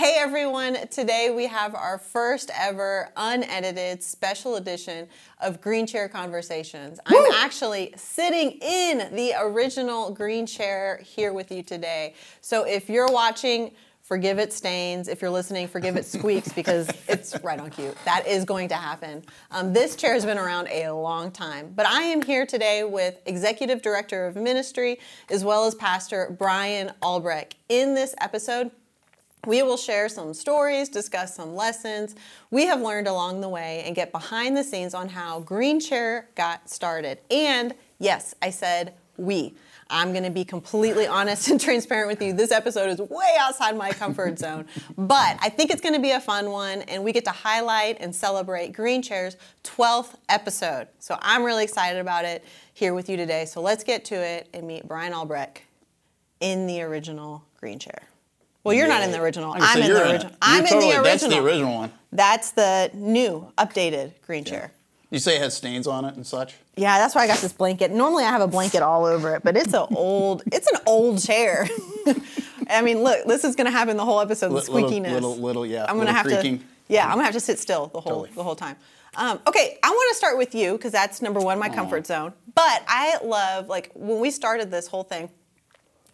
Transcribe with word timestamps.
Hey 0.00 0.14
everyone, 0.16 0.88
today 0.88 1.28
we 1.28 1.46
have 1.48 1.74
our 1.74 1.98
first 1.98 2.50
ever 2.58 3.10
unedited 3.18 4.02
special 4.02 4.56
edition 4.56 5.06
of 5.42 5.60
Green 5.60 5.86
Chair 5.86 6.08
Conversations. 6.08 6.98
Woo! 7.10 7.18
I'm 7.18 7.32
actually 7.34 7.92
sitting 7.98 8.52
in 8.62 9.14
the 9.14 9.34
original 9.38 10.10
green 10.10 10.46
chair 10.46 11.02
here 11.04 11.34
with 11.34 11.52
you 11.52 11.62
today. 11.62 12.14
So 12.40 12.64
if 12.64 12.88
you're 12.88 13.12
watching, 13.12 13.72
forgive 14.00 14.38
it 14.38 14.54
stains. 14.54 15.06
If 15.06 15.20
you're 15.20 15.30
listening, 15.30 15.68
forgive 15.68 15.98
it 15.98 16.06
squeaks 16.06 16.50
because 16.50 16.88
it's 17.06 17.38
right 17.44 17.60
on 17.60 17.68
cue. 17.68 17.92
That 18.06 18.26
is 18.26 18.46
going 18.46 18.70
to 18.70 18.76
happen. 18.76 19.22
Um, 19.50 19.74
this 19.74 19.96
chair 19.96 20.14
has 20.14 20.24
been 20.24 20.38
around 20.38 20.68
a 20.68 20.90
long 20.92 21.30
time, 21.30 21.74
but 21.76 21.84
I 21.84 22.04
am 22.04 22.22
here 22.22 22.46
today 22.46 22.84
with 22.84 23.20
Executive 23.26 23.82
Director 23.82 24.26
of 24.26 24.34
Ministry 24.34 24.98
as 25.30 25.44
well 25.44 25.66
as 25.66 25.74
Pastor 25.74 26.34
Brian 26.38 26.90
Albrecht. 27.02 27.56
In 27.68 27.94
this 27.94 28.14
episode, 28.18 28.70
we 29.46 29.62
will 29.62 29.76
share 29.76 30.08
some 30.08 30.34
stories, 30.34 30.88
discuss 30.88 31.34
some 31.34 31.54
lessons 31.54 32.14
we 32.50 32.66
have 32.66 32.80
learned 32.80 33.06
along 33.06 33.40
the 33.40 33.48
way, 33.48 33.82
and 33.86 33.94
get 33.94 34.12
behind 34.12 34.56
the 34.56 34.64
scenes 34.64 34.94
on 34.94 35.08
how 35.08 35.40
Green 35.40 35.80
Chair 35.80 36.28
got 36.34 36.68
started. 36.68 37.18
And 37.30 37.74
yes, 37.98 38.34
I 38.42 38.50
said 38.50 38.94
we. 39.16 39.54
I'm 39.92 40.12
going 40.12 40.24
to 40.24 40.30
be 40.30 40.44
completely 40.44 41.06
honest 41.08 41.48
and 41.48 41.60
transparent 41.60 42.08
with 42.08 42.22
you. 42.22 42.32
This 42.32 42.52
episode 42.52 42.90
is 42.90 42.98
way 43.00 43.36
outside 43.38 43.76
my 43.76 43.90
comfort 43.90 44.38
zone, 44.38 44.66
but 44.96 45.38
I 45.40 45.48
think 45.48 45.70
it's 45.70 45.80
going 45.80 45.94
to 45.94 46.00
be 46.00 46.12
a 46.12 46.20
fun 46.20 46.50
one, 46.50 46.82
and 46.82 47.02
we 47.02 47.12
get 47.12 47.24
to 47.24 47.30
highlight 47.30 47.98
and 48.00 48.14
celebrate 48.14 48.72
Green 48.72 49.02
Chair's 49.02 49.36
12th 49.64 50.14
episode. 50.28 50.88
So 50.98 51.18
I'm 51.20 51.42
really 51.42 51.64
excited 51.64 51.98
about 51.98 52.24
it 52.24 52.44
here 52.74 52.94
with 52.94 53.08
you 53.08 53.16
today. 53.16 53.44
So 53.44 53.60
let's 53.60 53.84
get 53.84 54.04
to 54.06 54.14
it 54.14 54.48
and 54.54 54.66
meet 54.66 54.86
Brian 54.86 55.12
Albrecht 55.12 55.62
in 56.40 56.66
the 56.66 56.82
original 56.82 57.44
Green 57.58 57.78
Chair. 57.78 58.09
Well, 58.64 58.74
you're 58.74 58.88
not 58.88 59.02
in 59.02 59.10
the 59.12 59.20
original. 59.20 59.52
I'm 59.56 59.80
in 59.82 59.90
the 59.92 60.10
original. 60.10 60.32
I'm 60.42 60.64
totally- 60.66 60.90
in 60.90 60.96
the 60.98 61.02
That's 61.02 61.22
original. 61.22 61.42
the 61.44 61.50
original 61.50 61.74
one. 61.76 61.92
That's 62.12 62.50
the 62.50 62.90
new, 62.94 63.52
updated 63.56 64.12
green 64.26 64.44
chair. 64.44 64.72
You 65.10 65.18
say 65.18 65.36
it 65.36 65.42
has 65.42 65.54
stains 65.56 65.86
on 65.86 66.04
it 66.04 66.14
and 66.14 66.26
such. 66.26 66.54
Yeah, 66.76 66.98
that's 66.98 67.14
why 67.14 67.22
I 67.22 67.26
got 67.26 67.38
this 67.38 67.52
blanket. 67.52 67.90
Normally 67.90 68.24
I 68.24 68.28
have 68.30 68.40
a 68.42 68.46
blanket 68.46 68.82
all 68.82 69.04
over 69.06 69.34
it, 69.34 69.42
but 69.42 69.56
it's 69.56 69.72
an 69.74 69.86
old, 69.96 70.42
it's 70.52 70.68
an 70.70 70.78
old 70.86 71.20
chair. 71.22 71.68
I 72.70 72.82
mean, 72.82 73.02
look, 73.02 73.26
this 73.26 73.44
is 73.44 73.56
gonna 73.56 73.70
happen 73.72 73.96
the 73.96 74.04
whole 74.04 74.20
episode. 74.20 74.50
The 74.50 74.54
Li- 74.54 74.60
little- 74.68 74.90
squeakiness. 74.90 75.12
little- 75.12 75.36
little, 75.36 75.66
yeah, 75.66 75.86
I'm 75.88 75.98
gonna 75.98 76.12
have 76.12 76.26
creaking. 76.26 76.58
to. 76.60 76.64
Yeah, 76.88 77.06
I'm 77.06 77.12
gonna 77.12 77.24
have 77.24 77.34
to 77.34 77.40
sit 77.40 77.58
still 77.58 77.86
the 77.88 78.00
whole 78.00 78.12
Totally. 78.22 78.30
the 78.36 78.42
whole 78.44 78.54
time. 78.56 78.76
Um, 79.16 79.40
okay, 79.48 79.78
I 79.82 79.90
want 79.90 80.08
to 80.12 80.16
start 80.16 80.38
with 80.38 80.54
you 80.54 80.72
because 80.72 80.92
that's 80.92 81.20
number 81.20 81.40
one, 81.40 81.58
my 81.58 81.68
comfort 81.68 82.06
zone. 82.06 82.32
But 82.54 82.84
I 82.86 83.18
love 83.24 83.68
like 83.68 83.90
when 83.94 84.20
we 84.20 84.30
started 84.30 84.70
this 84.70 84.86
whole 84.86 85.02
thing. 85.02 85.30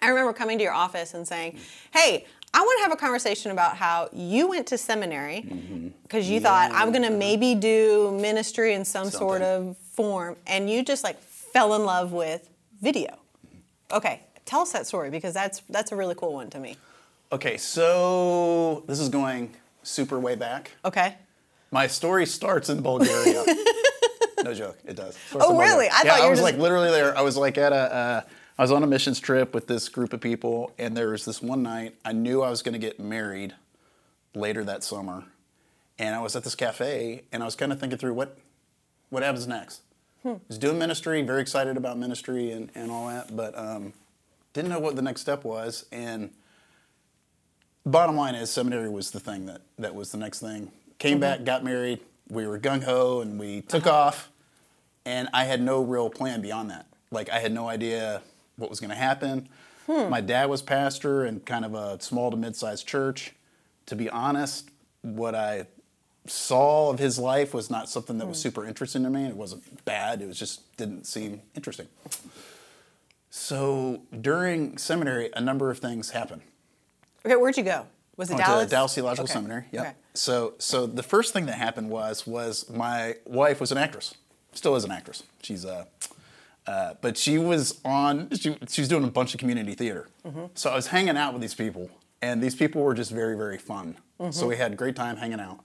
I 0.01 0.09
remember 0.09 0.33
coming 0.35 0.59
to 0.59 0.65
your 0.65 0.73
office 0.75 1.15
and 1.15 1.27
saying, 1.27 1.59
"Hey, 1.93 2.27
I 2.55 2.61
want 2.61 2.79
to 2.79 2.83
have 2.85 2.93
a 2.93 2.97
conversation 2.97 3.51
about 3.51 3.77
how 3.77 4.09
you 4.13 4.49
went 4.49 4.67
to 4.69 4.79
seminary 4.79 5.45
Mm-hmm. 5.47 5.89
because 6.03 6.29
you 6.31 6.41
thought 6.41 6.71
I'm 6.73 6.91
going 6.91 7.03
to 7.05 7.11
maybe 7.11 7.55
do 7.55 8.17
ministry 8.21 8.73
in 8.75 8.85
some 8.85 9.11
sort 9.11 9.43
of 9.43 9.77
form, 9.93 10.37
and 10.47 10.71
you 10.71 10.83
just 10.83 11.05
like 11.05 11.21
fell 11.21 11.75
in 11.75 11.85
love 11.85 12.13
with 12.13 12.49
video." 12.81 13.19
Okay, 13.93 14.21
tell 14.45 14.61
us 14.61 14.73
that 14.73 14.87
story 14.87 15.11
because 15.11 15.35
that's 15.35 15.61
that's 15.69 15.93
a 15.93 15.97
really 15.97 16.15
cool 16.15 16.33
one 16.33 16.49
to 16.51 16.59
me. 16.59 16.77
Okay, 17.33 17.57
so 17.57 18.85
this 18.87 19.01
is 19.01 19.09
going 19.09 19.55
super 19.83 20.19
way 20.19 20.35
back. 20.35 20.71
Okay. 20.85 21.15
My 21.73 21.89
story 21.89 22.25
starts 22.27 22.69
in 22.71 22.81
Bulgaria. 22.81 23.45
no 24.45 24.55
joke, 24.55 24.79
it 24.87 24.95
does. 24.97 25.19
Oh, 25.35 25.39
Bulgaria. 25.51 25.59
really? 25.73 25.89
I 25.89 26.03
yeah, 26.05 26.11
thought 26.11 26.19
you 26.19 26.23
I 26.23 26.27
were 26.27 26.31
was 26.31 26.39
just- 26.39 26.53
like 26.53 26.59
literally 26.61 26.91
there. 26.91 27.17
I 27.19 27.23
was 27.23 27.37
like 27.37 27.59
at 27.59 27.73
a. 27.73 27.77
Uh, 27.95 28.21
I 28.59 28.63
was 28.63 28.73
on 28.73 28.83
a 28.83 28.87
missions 28.87 29.21
trip 29.21 29.53
with 29.53 29.67
this 29.67 29.91
group 29.91 30.15
of 30.15 30.21
people, 30.21 30.73
and 30.79 30.97
there 30.97 31.11
was 31.11 31.27
this 31.27 31.43
one 31.43 31.63
night 31.63 31.95
I 32.05 32.13
knew 32.13 32.41
I 32.41 32.49
was 32.49 32.63
going 32.63 32.73
to 32.73 32.79
get 32.79 32.99
married 32.99 33.55
later 34.35 34.65
that 34.65 34.83
summer, 34.83 35.25
and 35.99 36.15
I 36.15 36.21
was 36.21 36.35
at 36.37 36.45
this 36.45 36.55
cafe, 36.55 37.25
and 37.33 37.43
I 37.43 37.47
was 37.47 37.55
kind 37.55 37.71
of 37.71 37.79
thinking 37.79 37.99
through 37.99 38.15
what 38.15 38.39
what 39.11 39.23
happens 39.23 39.47
next. 39.47 39.83
Hmm. 40.23 40.29
I 40.29 40.41
was 40.49 40.59
doing 40.59 40.79
ministry, 40.79 41.21
very 41.23 41.43
excited 41.43 41.77
about 41.77 41.99
ministry 41.99 42.51
and, 42.51 42.71
and 42.75 42.91
all 42.91 43.09
that, 43.09 43.37
but 43.37 43.57
um, 43.59 43.93
didn't 44.53 44.71
know 44.71 44.81
what 44.81 44.97
the 44.97 45.03
next 45.03 45.21
step 45.21 45.45
was. 45.45 45.85
And 45.93 46.31
bottom 47.85 48.17
line 48.17 48.35
is, 48.35 48.51
seminary 48.51 48.89
was 48.89 49.11
the 49.11 49.21
thing 49.21 49.47
that, 49.47 49.61
that 49.79 49.95
was 49.95 50.11
the 50.13 50.19
next 50.19 50.41
thing. 50.41 50.73
Came 50.99 51.21
back, 51.21 51.45
got 51.45 51.63
married, 51.63 52.01
we 52.29 52.47
were 52.47 52.59
gung 52.59 52.83
ho, 52.83 53.21
and 53.21 53.39
we 53.39 53.61
took 53.61 53.87
off. 53.87 54.31
And 55.05 55.29
I 55.33 55.45
had 55.45 55.63
no 55.63 55.83
real 55.83 56.11
plan 56.11 56.41
beyond 56.41 56.71
that. 56.71 56.87
Like, 57.13 57.31
I 57.31 57.39
had 57.39 57.53
no 57.53 57.69
idea 57.69 58.23
what 58.57 58.71
was 58.71 58.81
going 58.81 58.91
to 58.91 58.97
happen. 58.97 59.49
My 59.89 60.21
dad 60.21 60.47
was 60.51 60.63
pastor 60.63 61.25
in 61.25 61.41
kind 61.41 61.65
of 61.65 61.75
a 61.75 62.01
small 62.03 62.31
to 62.33 62.37
mid 62.37 62.57
sized 62.57 62.89
church. 62.89 63.35
To 63.87 63.95
be 63.95 64.11
honest, 64.11 64.71
what 65.03 65.37
I 65.37 65.67
saw 66.27 66.91
of 66.91 66.99
his 66.99 67.21
life 67.21 67.55
was 67.55 67.71
not 67.71 67.89
something 67.89 68.19
that 68.19 68.27
was 68.27 68.41
super 68.41 68.67
interesting 68.67 69.05
to 69.05 69.11
me. 69.11 69.27
It 69.27 69.37
wasn't 69.37 69.85
bad, 69.85 70.21
it 70.23 70.27
was 70.27 70.39
just 70.39 70.77
didn't 70.77 71.07
seem 71.07 71.41
interesting. 71.55 71.87
So 73.31 74.03
during 74.21 74.77
seminary, 74.79 75.31
a 75.35 75.41
number 75.41 75.71
of 75.71 75.79
things 75.79 76.11
happened. 76.11 76.43
Okay, 77.25 77.37
where'd 77.37 77.57
you 77.57 77.63
go? 77.63 77.87
Was 78.17 78.31
it 78.31 78.39
Dallas? 78.39 78.65
to 78.65 78.71
Dallas 78.71 78.95
Theological 78.95 79.25
Okay. 79.25 79.33
Seminary. 79.33 79.65
Yeah. 79.71 79.81
Okay. 79.83 79.93
So, 80.15 80.55
so 80.59 80.87
the 80.87 81.03
first 81.03 81.33
thing 81.33 81.47
that 81.47 81.59
happened 81.59 81.91
was 81.91 82.27
was 82.27 82.69
my 82.71 83.17
wife 83.25 83.61
was 83.61 83.71
an 83.71 83.79
actress, 83.79 84.15
still 84.53 84.75
is 84.75 84.85
an 84.85 84.91
actress. 84.91 85.23
She's 85.43 85.65
uh, 85.65 85.85
uh, 86.67 86.95
but 87.01 87.17
she 87.17 87.39
was 87.39 87.81
on. 87.85 88.29
She, 88.31 88.57
she 88.69 88.81
was 88.81 88.89
doing 88.89 89.05
a 89.05 89.11
bunch 89.11 89.35
of 89.35 89.41
community 89.41 89.75
theater. 89.75 90.09
Mm-hmm. 90.27 90.47
So 90.55 90.71
I 90.71 90.77
was 90.77 90.89
hanging 90.89 91.17
out 91.17 91.33
with 91.33 91.43
these 91.43 91.55
people, 91.55 91.91
and 92.23 92.43
these 92.43 92.55
people 92.55 92.83
were 92.83 92.95
just 92.95 93.11
very 93.11 93.37
very 93.37 93.59
fun. 93.59 93.97
Mm-hmm. 94.21 94.33
So 94.33 94.47
we 94.47 94.57
had 94.57 94.73
a 94.73 94.77
great 94.77 94.97
time 94.97 95.17
hanging 95.17 95.41
out. 95.41 95.61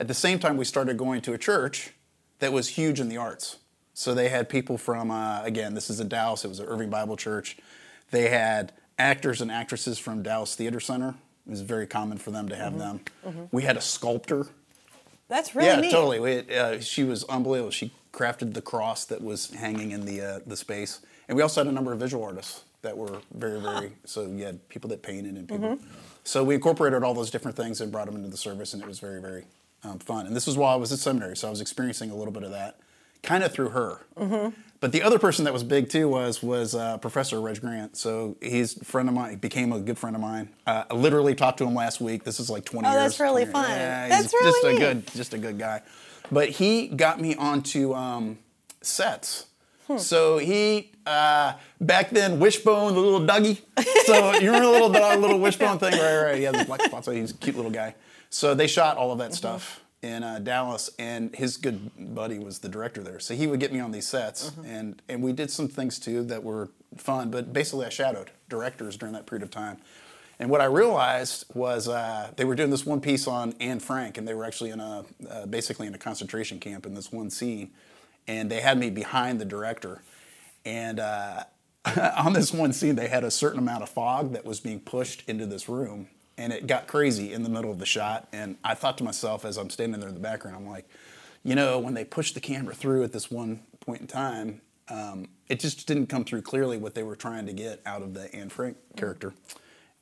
At 0.00 0.08
the 0.08 0.14
same 0.14 0.38
time, 0.38 0.56
we 0.56 0.64
started 0.64 0.96
going 0.96 1.20
to 1.22 1.32
a 1.32 1.38
church 1.38 1.92
that 2.38 2.52
was 2.52 2.68
huge 2.68 3.00
in 3.00 3.08
the 3.08 3.16
arts. 3.16 3.58
So 3.94 4.14
they 4.14 4.28
had 4.28 4.48
people 4.48 4.78
from 4.78 5.10
uh, 5.10 5.42
again, 5.42 5.74
this 5.74 5.90
is 5.90 6.00
in 6.00 6.08
Dallas. 6.08 6.44
It 6.44 6.48
was 6.48 6.60
an 6.60 6.66
Irving 6.66 6.90
Bible 6.90 7.16
Church. 7.16 7.56
They 8.10 8.28
had 8.28 8.72
actors 8.98 9.40
and 9.40 9.50
actresses 9.50 9.98
from 9.98 10.22
Dallas 10.22 10.54
Theater 10.54 10.80
Center. 10.80 11.14
It 11.46 11.50
was 11.50 11.60
very 11.60 11.86
common 11.86 12.18
for 12.18 12.30
them 12.30 12.48
to 12.48 12.56
have 12.56 12.78
them. 12.78 13.00
We 13.52 13.62
had 13.62 13.76
a 13.76 13.80
sculptor. 13.80 14.46
That's 15.28 15.54
really 15.54 15.68
yeah, 15.68 15.80
neat. 15.80 15.90
totally. 15.90 16.20
We 16.20 16.56
uh, 16.56 16.80
she 16.80 17.04
was 17.04 17.24
unbelievable. 17.24 17.70
She 17.70 17.92
crafted 18.16 18.54
the 18.54 18.62
cross 18.62 19.04
that 19.04 19.22
was 19.22 19.50
hanging 19.50 19.90
in 19.90 20.06
the 20.06 20.20
uh, 20.20 20.38
the 20.46 20.56
space, 20.56 21.00
and 21.28 21.36
we 21.36 21.42
also 21.42 21.60
had 21.60 21.68
a 21.68 21.72
number 21.72 21.92
of 21.92 22.00
visual 22.00 22.24
artists 22.24 22.64
that 22.82 22.96
were 22.96 23.20
very 23.34 23.60
very. 23.60 23.92
So 24.04 24.26
you 24.26 24.44
had 24.44 24.66
people 24.68 24.88
that 24.90 25.02
painted 25.02 25.34
and 25.36 25.48
people. 25.48 25.76
Mm-hmm. 25.76 25.86
So 26.24 26.42
we 26.42 26.54
incorporated 26.54 27.04
all 27.04 27.14
those 27.14 27.30
different 27.30 27.56
things 27.56 27.80
and 27.80 27.92
brought 27.92 28.06
them 28.06 28.16
into 28.16 28.28
the 28.28 28.36
service, 28.36 28.72
and 28.72 28.82
it 28.82 28.88
was 28.88 28.98
very 28.98 29.20
very 29.20 29.44
um, 29.84 29.98
fun. 29.98 30.26
And 30.26 30.34
this 30.34 30.46
was 30.46 30.56
while 30.56 30.72
I 30.72 30.76
was 30.76 30.92
at 30.92 30.98
seminary, 30.98 31.36
so 31.36 31.46
I 31.46 31.50
was 31.50 31.60
experiencing 31.60 32.10
a 32.10 32.16
little 32.16 32.32
bit 32.32 32.42
of 32.42 32.50
that, 32.52 32.80
kind 33.22 33.44
of 33.44 33.52
through 33.52 33.70
her. 33.70 34.00
Mm-hmm. 34.16 34.60
But 34.78 34.92
the 34.92 35.02
other 35.02 35.18
person 35.18 35.44
that 35.44 35.52
was 35.52 35.64
big 35.64 35.88
too 35.88 36.08
was 36.08 36.42
was 36.42 36.74
uh, 36.74 36.98
Professor 36.98 37.40
Reg 37.40 37.60
Grant. 37.60 37.96
So 37.96 38.36
he's 38.40 38.80
a 38.80 38.84
friend 38.84 39.08
of 39.08 39.14
mine. 39.14 39.30
He 39.30 39.36
became 39.36 39.72
a 39.72 39.80
good 39.80 39.98
friend 39.98 40.16
of 40.16 40.22
mine. 40.22 40.50
Uh, 40.66 40.84
I 40.90 40.94
literally 40.94 41.34
talked 41.34 41.58
to 41.58 41.64
him 41.64 41.74
last 41.74 42.00
week. 42.00 42.24
This 42.24 42.40
is 42.40 42.50
like 42.50 42.64
20 42.64 42.86
Oh, 42.86 42.90
years. 42.90 42.98
Oh, 42.98 43.02
that's 43.02 43.20
really 43.20 43.46
fun. 43.46 43.68
Yeah, 43.70 44.08
That's 44.08 44.24
he's 44.24 44.32
really 44.34 44.76
just 44.78 44.82
a 44.82 44.94
good, 44.94 45.06
just 45.14 45.34
a 45.34 45.38
good 45.38 45.58
guy. 45.58 45.82
But 46.30 46.50
he 46.50 46.88
got 46.88 47.20
me 47.20 47.34
onto 47.36 47.94
um, 47.94 48.38
sets. 48.80 49.46
Hmm. 49.86 49.98
So 49.98 50.38
he 50.38 50.90
uh, 51.06 51.54
back 51.80 52.10
then 52.10 52.40
Wishbone, 52.40 52.94
the 52.94 53.00
little 53.00 53.20
Dougie. 53.20 53.60
So 54.04 54.32
you 54.34 54.46
remember 54.52 54.66
the 54.66 54.72
little 54.72 54.88
dog, 54.92 55.20
little 55.20 55.38
Wishbone 55.46 55.78
thing, 55.78 55.92
right? 55.92 56.22
Right. 56.24 56.36
He 56.38 56.42
had 56.44 56.54
the 56.56 56.64
black 56.64 56.82
spots. 56.82 57.04
So 57.06 57.12
he's 57.12 57.30
a 57.30 57.34
cute 57.34 57.56
little 57.56 57.70
guy. 57.70 57.94
So 58.30 58.54
they 58.54 58.66
shot 58.66 58.96
all 58.96 59.12
of 59.12 59.18
Mm-hmm. 59.18 59.28
that 59.30 59.34
stuff 59.36 59.80
in 60.02 60.22
uh, 60.22 60.38
Dallas, 60.40 60.90
and 60.98 61.34
his 61.34 61.56
good 61.56 61.90
buddy 62.14 62.38
was 62.38 62.58
the 62.58 62.68
director 62.68 63.02
there. 63.02 63.18
So 63.18 63.34
he 63.34 63.46
would 63.46 63.60
get 63.60 63.72
me 63.72 63.80
on 63.80 63.92
these 63.92 64.06
sets, 64.06 64.50
Mm-hmm. 64.50 64.66
and 64.66 65.02
and 65.08 65.22
we 65.22 65.32
did 65.32 65.50
some 65.50 65.68
things 65.68 65.98
too 65.98 66.22
that 66.24 66.42
were 66.42 66.68
fun. 66.96 67.30
But 67.30 67.52
basically, 67.52 67.86
I 67.86 67.88
shadowed 67.90 68.30
directors 68.48 68.96
during 68.96 69.12
that 69.14 69.26
period 69.26 69.42
of 69.44 69.50
time. 69.50 69.78
And 70.38 70.50
what 70.50 70.60
I 70.60 70.66
realized 70.66 71.46
was 71.54 71.88
uh, 71.88 72.30
they 72.36 72.44
were 72.44 72.54
doing 72.54 72.70
this 72.70 72.84
one 72.84 73.00
piece 73.00 73.26
on 73.26 73.54
Anne 73.58 73.80
Frank, 73.80 74.18
and 74.18 74.28
they 74.28 74.34
were 74.34 74.44
actually 74.44 74.70
in 74.70 74.80
a 74.80 75.04
uh, 75.30 75.46
basically 75.46 75.86
in 75.86 75.94
a 75.94 75.98
concentration 75.98 76.60
camp 76.60 76.84
in 76.84 76.94
this 76.94 77.10
one 77.10 77.30
scene, 77.30 77.70
and 78.28 78.50
they 78.50 78.60
had 78.60 78.78
me 78.78 78.90
behind 78.90 79.40
the 79.40 79.46
director, 79.46 80.02
and 80.64 81.00
uh, 81.00 81.44
on 82.16 82.34
this 82.34 82.52
one 82.52 82.72
scene 82.72 82.96
they 82.96 83.08
had 83.08 83.24
a 83.24 83.30
certain 83.30 83.58
amount 83.58 83.82
of 83.82 83.88
fog 83.88 84.32
that 84.32 84.44
was 84.44 84.60
being 84.60 84.80
pushed 84.80 85.26
into 85.26 85.46
this 85.46 85.68
room, 85.70 86.08
and 86.36 86.52
it 86.52 86.66
got 86.66 86.86
crazy 86.86 87.32
in 87.32 87.42
the 87.42 87.48
middle 87.48 87.70
of 87.70 87.78
the 87.78 87.86
shot, 87.86 88.28
and 88.30 88.56
I 88.62 88.74
thought 88.74 88.98
to 88.98 89.04
myself 89.04 89.46
as 89.46 89.56
I'm 89.56 89.70
standing 89.70 90.00
there 90.00 90.08
in 90.10 90.14
the 90.14 90.20
background, 90.20 90.56
I'm 90.56 90.68
like, 90.68 90.86
you 91.44 91.54
know, 91.54 91.78
when 91.78 91.94
they 91.94 92.04
pushed 92.04 92.34
the 92.34 92.40
camera 92.40 92.74
through 92.74 93.04
at 93.04 93.12
this 93.12 93.30
one 93.30 93.60
point 93.80 94.02
in 94.02 94.06
time, 94.06 94.60
um, 94.88 95.28
it 95.48 95.60
just 95.60 95.86
didn't 95.86 96.08
come 96.08 96.24
through 96.24 96.42
clearly 96.42 96.76
what 96.76 96.94
they 96.94 97.02
were 97.02 97.16
trying 97.16 97.46
to 97.46 97.52
get 97.54 97.80
out 97.86 98.02
of 98.02 98.12
the 98.12 98.32
Anne 98.34 98.50
Frank 98.50 98.76
character. 98.96 99.32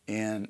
And 0.09 0.49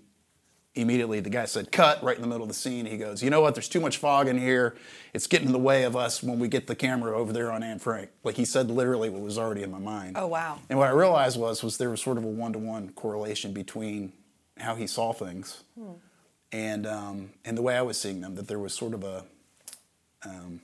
immediately 0.74 1.20
the 1.20 1.30
guy 1.30 1.44
said, 1.44 1.70
cut 1.70 2.02
right 2.02 2.16
in 2.16 2.22
the 2.22 2.28
middle 2.28 2.42
of 2.42 2.48
the 2.48 2.54
scene. 2.54 2.86
He 2.86 2.96
goes, 2.96 3.22
you 3.22 3.30
know 3.30 3.40
what? 3.40 3.54
There's 3.54 3.68
too 3.68 3.80
much 3.80 3.98
fog 3.98 4.26
in 4.26 4.38
here. 4.38 4.76
It's 5.12 5.26
getting 5.26 5.46
in 5.46 5.52
the 5.52 5.58
way 5.58 5.84
of 5.84 5.94
us 5.94 6.22
when 6.22 6.38
we 6.38 6.48
get 6.48 6.66
the 6.66 6.74
camera 6.74 7.16
over 7.16 7.32
there 7.32 7.52
on 7.52 7.62
Anne 7.62 7.78
Frank. 7.78 8.10
Like 8.24 8.34
he 8.34 8.44
said 8.44 8.70
literally 8.70 9.08
what 9.08 9.22
was 9.22 9.38
already 9.38 9.62
in 9.62 9.70
my 9.70 9.78
mind. 9.78 10.16
Oh, 10.16 10.26
wow. 10.26 10.58
And 10.68 10.78
what 10.78 10.88
I 10.88 10.92
realized 10.92 11.38
was, 11.38 11.62
was 11.62 11.78
there 11.78 11.90
was 11.90 12.02
sort 12.02 12.18
of 12.18 12.24
a 12.24 12.28
one-to-one 12.28 12.90
correlation 12.90 13.52
between 13.52 14.12
how 14.58 14.74
he 14.74 14.86
saw 14.86 15.12
things 15.12 15.62
and 16.54 16.86
um, 16.86 17.30
and 17.44 17.58
the 17.58 17.62
way 17.62 17.76
I 17.76 17.82
was 17.82 18.00
seeing 18.00 18.20
them, 18.20 18.36
that 18.36 18.46
there 18.46 18.60
was 18.60 18.72
sort 18.72 18.94
of 18.94 19.02
a 19.02 19.24
um, 20.24 20.60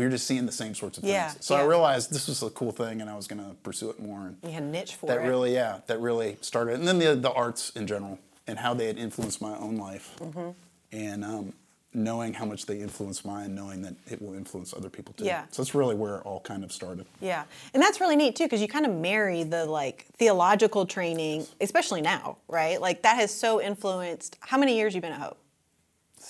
we 0.00 0.06
were 0.06 0.10
just 0.10 0.26
seeing 0.26 0.46
the 0.46 0.52
same 0.52 0.74
sorts 0.74 0.96
of 0.96 1.02
things. 1.04 1.12
Yeah, 1.12 1.34
so 1.40 1.54
I 1.56 1.62
realized 1.64 2.10
this 2.10 2.26
was 2.26 2.42
a 2.42 2.48
cool 2.48 2.72
thing, 2.72 3.02
and 3.02 3.10
I 3.10 3.14
was 3.14 3.26
going 3.26 3.44
to 3.46 3.54
pursue 3.62 3.90
it 3.90 4.00
more. 4.00 4.28
And 4.28 4.36
You 4.42 4.50
had 4.52 4.62
a 4.62 4.66
niche 4.66 4.94
for 4.94 5.04
that 5.06 5.18
it. 5.18 5.22
That 5.22 5.28
really, 5.28 5.52
yeah, 5.52 5.80
that 5.88 6.00
really 6.00 6.38
started. 6.40 6.76
And 6.76 6.88
then 6.88 6.98
the 6.98 7.14
the 7.14 7.30
arts 7.32 7.68
in 7.76 7.86
general, 7.86 8.18
and 8.46 8.58
how 8.58 8.72
they 8.72 8.86
had 8.86 8.96
influenced 8.98 9.42
my 9.42 9.54
own 9.58 9.76
life, 9.76 10.16
Mm-hmm. 10.20 10.50
and 10.92 11.22
um, 11.24 11.52
knowing 11.92 12.32
how 12.32 12.46
much 12.46 12.64
they 12.66 12.78
influenced 12.80 13.26
mine, 13.26 13.54
knowing 13.54 13.82
that 13.82 13.94
it 14.08 14.22
will 14.22 14.32
influence 14.34 14.72
other 14.72 14.88
people 14.88 15.12
too. 15.12 15.24
Yeah. 15.24 15.44
So 15.50 15.60
that's 15.60 15.74
really 15.74 15.96
where 15.96 16.16
it 16.16 16.22
all 16.24 16.40
kind 16.40 16.64
of 16.64 16.72
started. 16.72 17.04
Yeah, 17.20 17.44
and 17.74 17.82
that's 17.82 18.00
really 18.00 18.16
neat 18.16 18.36
too 18.36 18.44
because 18.44 18.62
you 18.62 18.68
kind 18.68 18.86
of 18.86 18.92
marry 18.92 19.42
the 19.42 19.66
like 19.66 20.06
theological 20.16 20.86
training, 20.86 21.46
especially 21.60 22.00
now, 22.00 22.38
right? 22.48 22.80
Like 22.80 23.02
that 23.02 23.16
has 23.16 23.30
so 23.34 23.60
influenced. 23.60 24.38
How 24.40 24.56
many 24.56 24.76
years 24.78 24.94
you 24.94 25.02
been 25.02 25.12
at 25.12 25.20
Hope? 25.20 25.36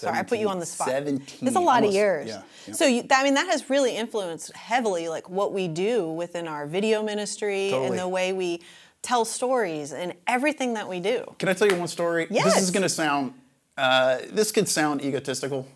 Sorry, 0.00 0.19
I 0.19 0.23
put 0.23 0.38
you 0.38 0.49
on 0.49 0.58
the 0.58 0.67
spot. 0.67 0.88
17. 0.88 1.47
It's 1.49 1.56
a 1.56 1.61
lot 1.61 1.85
of 1.85 1.93
years. 1.93 2.29
Yeah. 2.29 2.43
yeah. 2.67 2.75
So 2.75 2.87
you, 2.87 3.05
I 3.11 3.23
mean, 3.25 3.35
that 3.35 3.47
has 3.49 3.69
really 3.70 3.97
influenced 3.97 4.55
heavily 4.56 5.08
like 5.08 5.29
what 5.29 5.52
we 5.52 5.69
do 5.69 6.08
within 6.11 6.49
our 6.49 6.67
video 6.67 7.02
ministry 7.02 7.69
Totally. 7.70 7.88
and 7.88 7.99
the 7.99 8.08
way 8.08 8.32
we 8.32 8.61
tell 9.02 9.25
stories 9.25 9.93
and 9.93 10.14
everything 10.26 10.75
that 10.75 10.88
we 10.88 11.00
do. 11.00 11.25
Can 11.38 11.49
I 11.49 11.52
tell 11.55 11.69
you 11.69 11.76
one 11.76 11.88
story? 11.88 12.26
Yes. 12.31 12.44
This 12.44 12.62
is 12.62 12.70
going 12.70 12.82
to 12.82 12.88
sound. 12.88 13.35
Uh, 13.76 14.19
this 14.31 14.52
could 14.52 14.69
sound 14.69 15.02
egotistical. 15.02 15.67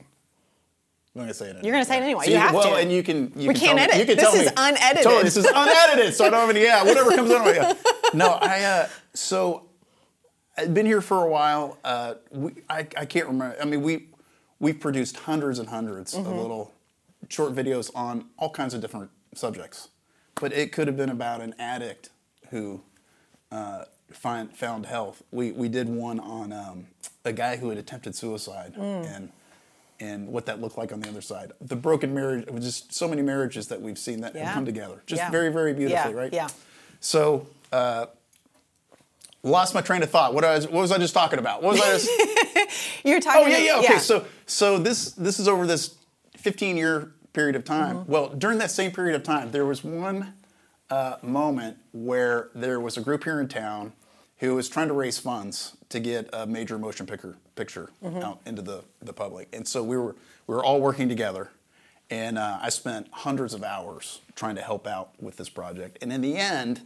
I'm 1.15 1.21
going 1.21 1.29
to 1.29 1.35
say 1.35 1.47
it. 1.47 1.49
Anyway. 1.51 1.63
You're 1.65 1.75
gonna 1.75 1.85
say 1.85 1.99
it 1.99 2.03
anyway. 2.03 2.25
See, 2.25 2.33
You 2.33 2.39
have 2.39 2.55
well, 2.55 2.71
to. 2.75 2.77
and 2.77 2.91
you 2.91 3.03
can. 3.05 3.33
You 3.37 3.49
We 3.49 3.55
can 3.55 3.55
can't 3.55 3.61
tell 3.67 3.75
me- 3.77 3.83
edit. 3.83 3.97
You 3.99 4.07
can 4.07 4.17
This 4.17 4.25
tell 4.33 4.35
is 4.41 4.47
me. 4.47 4.53
unedited. 4.57 5.03
Totally, 5.05 5.23
this 5.23 5.37
is 5.37 5.47
unedited, 5.47 6.15
so 6.15 6.25
I 6.25 6.31
don't 6.31 6.41
have 6.41 6.51
any. 6.51 6.63
Yeah, 6.65 6.83
whatever 6.83 7.11
comes 7.15 7.31
out. 7.31 7.47
Yeah. 7.55 7.73
No, 8.15 8.31
I. 8.41 8.63
Uh, 8.63 8.89
so, 9.15 9.63
I've 10.59 10.73
been 10.75 10.87
here 10.87 11.01
for 11.01 11.23
a 11.25 11.29
while. 11.29 11.79
Uh, 11.85 12.15
we, 12.31 12.53
I, 12.69 12.81
I 12.97 13.05
can't 13.07 13.27
remember. 13.29 13.57
I 13.61 13.65
mean, 13.65 13.83
we 13.83 14.09
we've 14.65 14.81
produced 14.81 15.17
hundreds 15.19 15.59
and 15.59 15.69
100s 15.69 16.15
Mm-hmm. 16.15 16.27
of 16.31 16.37
little 16.37 16.73
short 17.29 17.55
videos 17.55 17.91
on 17.95 18.25
all 18.39 18.49
kinds 18.51 18.73
of 18.75 18.81
different 18.81 19.11
subjects, 19.35 19.89
but 20.41 20.53
it 20.53 20.73
could 20.73 20.87
have 20.87 20.97
been 20.97 21.11
about 21.11 21.41
an 21.43 21.55
addict 21.59 22.09
who 22.51 22.81
uh, 23.53 23.85
find, 24.11 24.57
found 24.57 24.87
health. 24.87 25.23
We, 25.31 25.53
we 25.53 25.69
did 25.69 25.89
one 25.89 26.19
on 26.19 26.53
um, 26.53 26.87
a 27.27 27.33
guy 27.33 27.57
who 27.57 27.69
had 27.69 27.79
attempted 27.79 28.15
suicide 28.17 28.75
Mm. 28.77 29.17
and 29.17 29.29
and 30.01 30.27
what 30.29 30.45
that 30.47 30.61
looked 30.61 30.77
like 30.77 30.93
on 30.93 30.99
the 31.01 31.09
other 31.09 31.21
side. 31.23 31.53
The 31.61 31.77
broken 31.77 32.13
marriage, 32.13 32.43
it 32.49 32.53
was 32.53 32.65
just 32.65 32.93
so 32.93 33.07
many 33.07 33.23
marriages 33.23 33.69
that 33.69 33.81
we've 33.81 33.97
seen 33.99 34.23
that 34.23 34.35
Yeah. 34.35 34.47
have 34.47 34.55
come 34.55 34.65
together, 34.67 35.03
just 35.07 35.21
Yeah. 35.23 35.31
very 35.31 35.51
very 35.53 35.73
beautifully, 35.73 36.13
Yeah, 36.15 36.19
right? 36.23 36.33
yeah. 36.33 36.49
So. 37.01 37.47
Uh, 37.73 38.07
Lost 39.45 39.75
my 39.75 39.81
train 39.83 40.03
of 40.03 40.11
thought. 40.11 40.33
What, 40.35 40.43
was, 40.43 40.65
what 40.67 40.81
was 40.81 40.91
I 40.91 40.99
just 40.99 41.15
talking 41.15 41.39
about? 41.39 41.63
What 41.63 41.75
was 41.75 41.81
I 41.83 41.93
just? 41.93 42.11
You're 43.05 43.21
talking. 43.21 43.43
Oh 43.45 43.47
yeah, 43.47 43.59
yeah. 43.59 43.79
Okay, 43.81 43.99
so 43.99 44.25
so 44.47 44.79
this 44.79 45.13
this 45.13 45.39
is 45.39 45.47
over 45.47 45.67
this 45.67 45.97
15 46.39 46.77
year 46.77 47.13
period 47.35 47.55
of 47.55 47.65
time. 47.65 47.99
Mm-hmm. 47.99 48.11
Well, 48.13 48.29
during 48.31 48.59
that 48.59 48.71
same 48.71 48.91
period 48.91 49.15
of 49.15 49.23
time, 49.23 49.51
there 49.51 49.67
was 49.67 49.85
one 49.85 50.33
uh, 50.91 51.17
moment 51.23 51.77
where 51.93 52.49
there 52.55 52.81
was 52.81 52.97
a 52.97 53.01
group 53.03 53.25
here 53.25 53.39
in 53.41 53.49
town 53.49 53.93
who 54.39 54.55
was 54.55 54.69
trying 54.69 54.89
to 54.89 54.95
raise 54.95 55.19
funds 55.19 55.77
to 55.91 56.01
get 56.01 56.29
a 56.33 56.47
major 56.47 56.79
motion 56.79 57.07
picture 57.07 57.37
picture 57.55 57.91
Mm-hmm. 58.03 58.19
out 58.19 58.41
into 58.47 58.63
the 58.63 58.83
the 59.03 59.13
public, 59.13 59.49
and 59.53 59.69
so 59.69 59.83
we 59.83 59.97
were 59.99 60.17
we 60.47 60.55
were 60.55 60.65
all 60.65 60.81
working 60.81 61.09
together. 61.09 61.51
And 62.11 62.37
uh, 62.39 62.59
I 62.61 62.69
spent 62.69 63.09
hundreds 63.11 63.55
of 63.55 63.63
hours 63.65 64.21
trying 64.37 64.57
to 64.57 64.63
help 64.63 64.87
out 64.87 65.11
with 65.21 65.37
this 65.39 65.49
project. 65.49 65.99
And 66.03 66.13
in 66.13 66.21
the 66.21 66.37
end, 66.37 66.83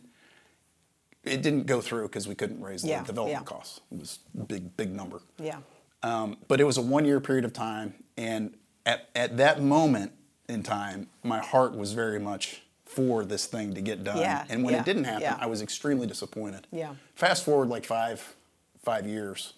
it 1.29 1.43
didn't 1.43 1.67
go 1.67 1.81
through 1.81 2.09
because 2.09 2.27
we 2.29 2.35
couldn't 2.35 2.61
raise 2.61 2.83
the 2.83 2.89
Yeah, 2.89 3.05
development 3.05 3.43
yeah. 3.43 3.45
costs. 3.57 3.81
It 3.93 3.99
was 3.99 4.19
a 4.39 4.45
big, 4.45 4.77
big 4.77 4.91
number. 4.95 5.21
Yeah. 5.39 5.59
Um, 6.03 6.37
but 6.49 6.61
it 6.61 6.65
was 6.65 6.77
a 6.79 6.83
one 6.83 7.05
year 7.05 7.21
period 7.21 7.45
of 7.45 7.53
time. 7.53 7.95
And 8.17 8.55
at, 8.87 9.09
at 9.15 9.37
that 9.37 9.63
moment 9.63 10.13
in 10.49 10.63
time, 10.63 11.09
my 11.23 11.39
heart 11.41 11.77
was 11.77 11.93
very 11.93 12.19
much 12.21 12.63
for 12.85 13.25
this 13.25 13.47
thing 13.47 13.75
to 13.75 13.81
get 13.83 14.03
done. 14.05 14.19
Yeah, 14.19 14.45
and 14.49 14.65
when 14.65 14.75
yeah, 14.75 14.81
it 14.81 14.87
didn't 14.87 15.05
happen, 15.05 15.23
yeah. 15.23 15.37
I 15.39 15.47
was 15.47 15.61
extremely 15.63 16.07
disappointed. 16.07 16.67
Yeah. 16.73 16.95
Fast 17.15 17.45
forward 17.45 17.69
like 17.69 17.85
five, 17.85 18.35
five 18.83 19.07
years. 19.07 19.53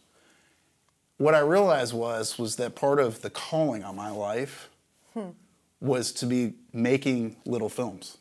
What 1.19 1.35
I 1.35 1.41
realized 1.41 1.93
was 1.95 2.39
was 2.39 2.57
that 2.57 2.75
part 2.75 2.99
of 2.99 3.23
the 3.23 3.31
calling 3.31 3.85
on 3.85 3.95
my 3.97 4.11
life 4.11 4.69
Hmm. 5.15 5.31
was 5.81 6.13
to 6.13 6.27
be 6.27 6.55
making 6.73 7.37
little 7.45 7.69
films. 7.69 8.17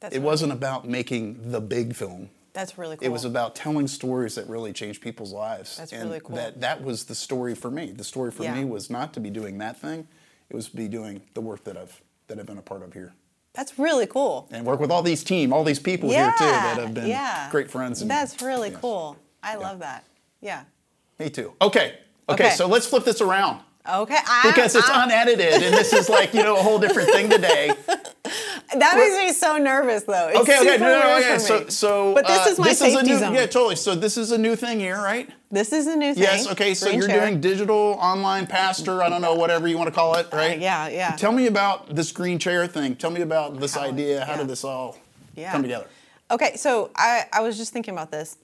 That's 0.00 0.14
It 0.14 0.18
really- 0.18 0.26
wasn't 0.26 0.52
about 0.52 0.88
making 0.88 1.50
the 1.50 1.60
big 1.60 1.94
film. 1.94 2.30
That's 2.56 2.78
really 2.78 2.96
cool. 2.96 3.04
It 3.04 3.12
was 3.12 3.26
about 3.26 3.54
telling 3.54 3.86
stories 3.86 4.34
that 4.36 4.48
really 4.48 4.72
changed 4.72 5.02
people's 5.02 5.30
lives. 5.30 5.76
That's 5.76 5.92
and 5.92 6.04
really 6.04 6.20
cool. 6.20 6.36
That 6.36 6.62
that 6.62 6.82
was 6.82 7.04
the 7.04 7.14
story 7.14 7.54
for 7.54 7.70
me. 7.70 7.90
The 7.90 8.02
story 8.02 8.30
for 8.30 8.44
Yeah. 8.44 8.54
me 8.54 8.64
was 8.64 8.88
not 8.88 9.12
to 9.12 9.20
be 9.20 9.28
doing 9.28 9.58
that 9.58 9.78
thing; 9.78 10.08
it 10.48 10.56
was 10.56 10.70
to 10.70 10.76
be 10.76 10.88
doing 10.88 11.20
the 11.34 11.42
work 11.42 11.64
that 11.64 11.76
I've 11.76 12.00
that 12.28 12.38
I've 12.38 12.46
been 12.46 12.56
a 12.56 12.62
part 12.62 12.82
of 12.82 12.94
here, 12.94 13.12
That's 13.52 13.78
really 13.78 14.06
cool. 14.06 14.48
and 14.50 14.64
work 14.64 14.80
with 14.80 14.90
all 14.90 15.02
these 15.02 15.22
team, 15.22 15.52
all 15.52 15.64
these 15.64 15.78
people 15.78 16.10
yeah. 16.10 16.30
here 16.30 16.32
too 16.38 16.44
that 16.46 16.78
have 16.78 16.94
been 16.94 17.08
yeah. 17.08 17.50
great 17.50 17.70
friends. 17.70 18.00
And, 18.00 18.10
That's 18.10 18.40
really 18.40 18.70
yeah. 18.70 18.78
cool. 18.80 19.18
I 19.42 19.56
love 19.56 19.80
that. 19.80 20.04
Yeah. 20.40 20.64
Me 21.18 21.28
too. 21.28 21.52
Okay. 21.60 21.98
okay, 22.26 22.44
Okay. 22.46 22.50
So 22.56 22.66
let's 22.66 22.86
flip 22.86 23.04
this 23.04 23.20
around 23.20 23.60
Okay. 23.86 24.16
I, 24.16 24.42
because 24.46 24.74
it's 24.74 24.88
I- 24.88 25.04
unedited, 25.04 25.62
and 25.62 25.74
this 25.74 25.92
is 25.92 26.08
like 26.08 26.32
you 26.32 26.42
know 26.42 26.56
a 26.56 26.62
whole 26.62 26.78
different 26.78 27.10
thing 27.10 27.28
today. 27.28 27.70
That 28.74 28.96
makes 28.96 29.16
me 29.16 29.32
so 29.32 29.58
nervous, 29.58 30.02
though. 30.04 30.28
It's 30.28 30.40
Okay, 30.40 30.58
okay, 30.58 30.76
no, 30.78 30.98
no, 31.00 31.06
weird 31.06 31.24
okay. 31.24 31.38
So, 31.38 31.68
so 31.68 32.14
But 32.14 32.26
this 32.26 32.46
uh, 32.46 32.50
is 32.50 32.58
my 32.58 32.68
this 32.68 32.80
is 32.80 32.88
a 32.88 32.90
safety 32.96 33.12
new, 33.12 33.18
zone. 33.18 33.34
Yeah, 33.34 33.46
totally. 33.46 33.76
So 33.76 33.94
this 33.94 34.16
is 34.16 34.32
a 34.32 34.38
new 34.38 34.56
thing 34.56 34.80
here, 34.80 34.96
right? 34.96 35.30
This 35.50 35.72
is 35.72 35.86
a 35.86 35.94
new 35.96 36.14
thing. 36.14 36.22
Yes. 36.24 36.50
Okay. 36.50 36.74
So 36.74 36.86
Green 36.86 36.98
you're 36.98 37.08
chair. 37.08 37.20
doing 37.20 37.40
digital 37.40 37.96
online 38.00 38.46
pastor. 38.46 39.02
I 39.02 39.08
don't 39.08 39.22
know 39.22 39.34
whatever 39.34 39.68
you 39.68 39.76
want 39.78 39.88
to 39.88 39.94
call 39.94 40.14
it, 40.16 40.26
right? 40.32 40.58
Uh, 40.58 40.62
yeah, 40.62 40.88
yeah. 40.88 41.10
Tell 41.16 41.32
me 41.32 41.46
about 41.46 41.94
this 41.94 42.10
green 42.12 42.38
chair 42.38 42.66
thing. 42.66 42.96
Tell 42.96 43.10
me 43.10 43.20
about 43.20 43.60
this 43.60 43.74
How- 43.74 43.82
idea. 43.82 44.24
How 44.24 44.32
yeah. 44.32 44.38
did 44.38 44.48
this 44.48 44.64
all 44.64 44.96
Yeah. 45.36 45.52
come 45.52 45.62
together? 45.62 45.86
Okay, 46.30 46.56
so 46.56 46.90
I, 46.96 47.26
I 47.32 47.40
was 47.42 47.56
just 47.56 47.72
thinking 47.72 47.94
about 47.94 48.10
this. 48.10 48.36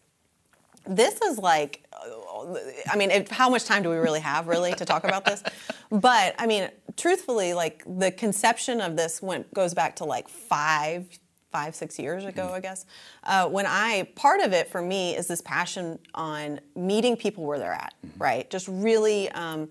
This 0.87 1.21
is 1.21 1.39
like, 1.39 1.85
uh, 1.93 2.55
I 2.91 2.97
mean, 2.97 3.11
it, 3.11 3.29
how 3.29 3.49
much 3.49 3.65
time 3.65 3.83
do 3.83 3.91
we 3.91 3.97
really 3.97 4.21
have, 4.21 4.47
really, 4.47 4.73
to 4.75 4.85
talk 4.85 5.05
about 5.05 5.25
this? 5.25 5.43
But 5.91 6.35
I 6.39 6.47
mean, 6.47 6.71
truthfully, 6.97 7.55
like 7.55 7.83
the 7.87 8.11
conception 8.11 8.81
of 8.81 8.97
this 8.97 9.23
went 9.23 9.53
goes 9.55 9.75
back 9.75 9.97
to 9.97 10.05
like 10.05 10.29
five, 10.29 11.07
five, 11.51 11.75
six 11.75 11.99
years 11.99 12.25
ago, 12.25 12.51
I 12.53 12.61
guess. 12.61 12.87
Uh, 13.25 13.49
when 13.49 13.67
I 13.67 14.09
part 14.17 14.41
of 14.41 14.53
it 14.53 14.71
for 14.71 14.81
me 14.83 15.15
is 15.17 15.27
this 15.27 15.41
passion 15.43 15.99
on 16.15 16.61
meeting 16.75 17.17
people 17.17 17.45
where 17.45 17.59
they're 17.59 17.73
at, 17.73 17.95
right? 18.19 18.49
Just 18.51 18.69
really. 18.69 19.31
Um, 19.33 19.69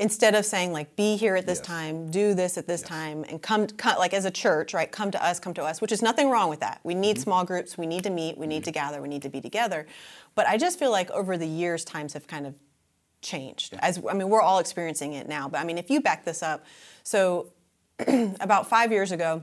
instead 0.00 0.34
of 0.34 0.44
saying 0.44 0.72
like 0.72 0.96
be 0.96 1.14
here 1.16 1.36
at 1.36 1.46
this 1.46 1.60
Yes. 1.60 1.66
time 1.68 2.10
do 2.10 2.34
this 2.34 2.58
at 2.58 2.66
this 2.66 2.82
time 2.82 3.24
and 3.28 3.40
come, 3.40 3.68
come 3.68 3.96
like 3.96 4.12
as 4.12 4.24
a 4.24 4.30
church 4.30 4.74
right 4.74 4.90
come 4.90 5.12
to 5.12 5.24
us 5.24 5.38
come 5.38 5.54
to 5.54 5.62
us 5.62 5.80
which 5.80 5.92
is 5.92 6.02
nothing 6.02 6.28
wrong 6.30 6.50
with 6.50 6.58
that 6.58 6.80
we 6.82 6.94
Mm-hmm. 6.94 7.00
need 7.02 7.20
small 7.20 7.44
groups 7.44 7.78
we 7.78 7.86
need 7.86 8.02
to 8.02 8.10
meet 8.10 8.36
we 8.36 8.48
need 8.48 8.64
to 8.64 8.72
gather 8.72 9.00
we 9.00 9.06
need 9.08 9.22
to 9.22 9.28
be 9.28 9.40
together 9.40 9.86
but 10.34 10.48
i 10.48 10.56
just 10.56 10.80
feel 10.80 10.90
like 10.90 11.08
over 11.12 11.38
the 11.38 11.46
years 11.46 11.84
times 11.84 12.12
have 12.14 12.26
kind 12.26 12.44
of 12.44 12.56
changed 13.24 13.74
as 13.80 14.00
i 14.08 14.14
mean 14.14 14.28
we're 14.28 14.42
all 14.42 14.58
experiencing 14.58 15.14
it 15.14 15.28
now 15.28 15.48
but 15.48 15.58
i 15.58 15.64
mean 15.64 15.78
if 15.78 15.90
you 15.90 16.00
back 16.00 16.24
this 16.24 16.42
up 16.42 16.64
so 17.02 17.50
about 18.40 18.68
five 18.68 18.92
years 18.92 19.10
ago 19.10 19.42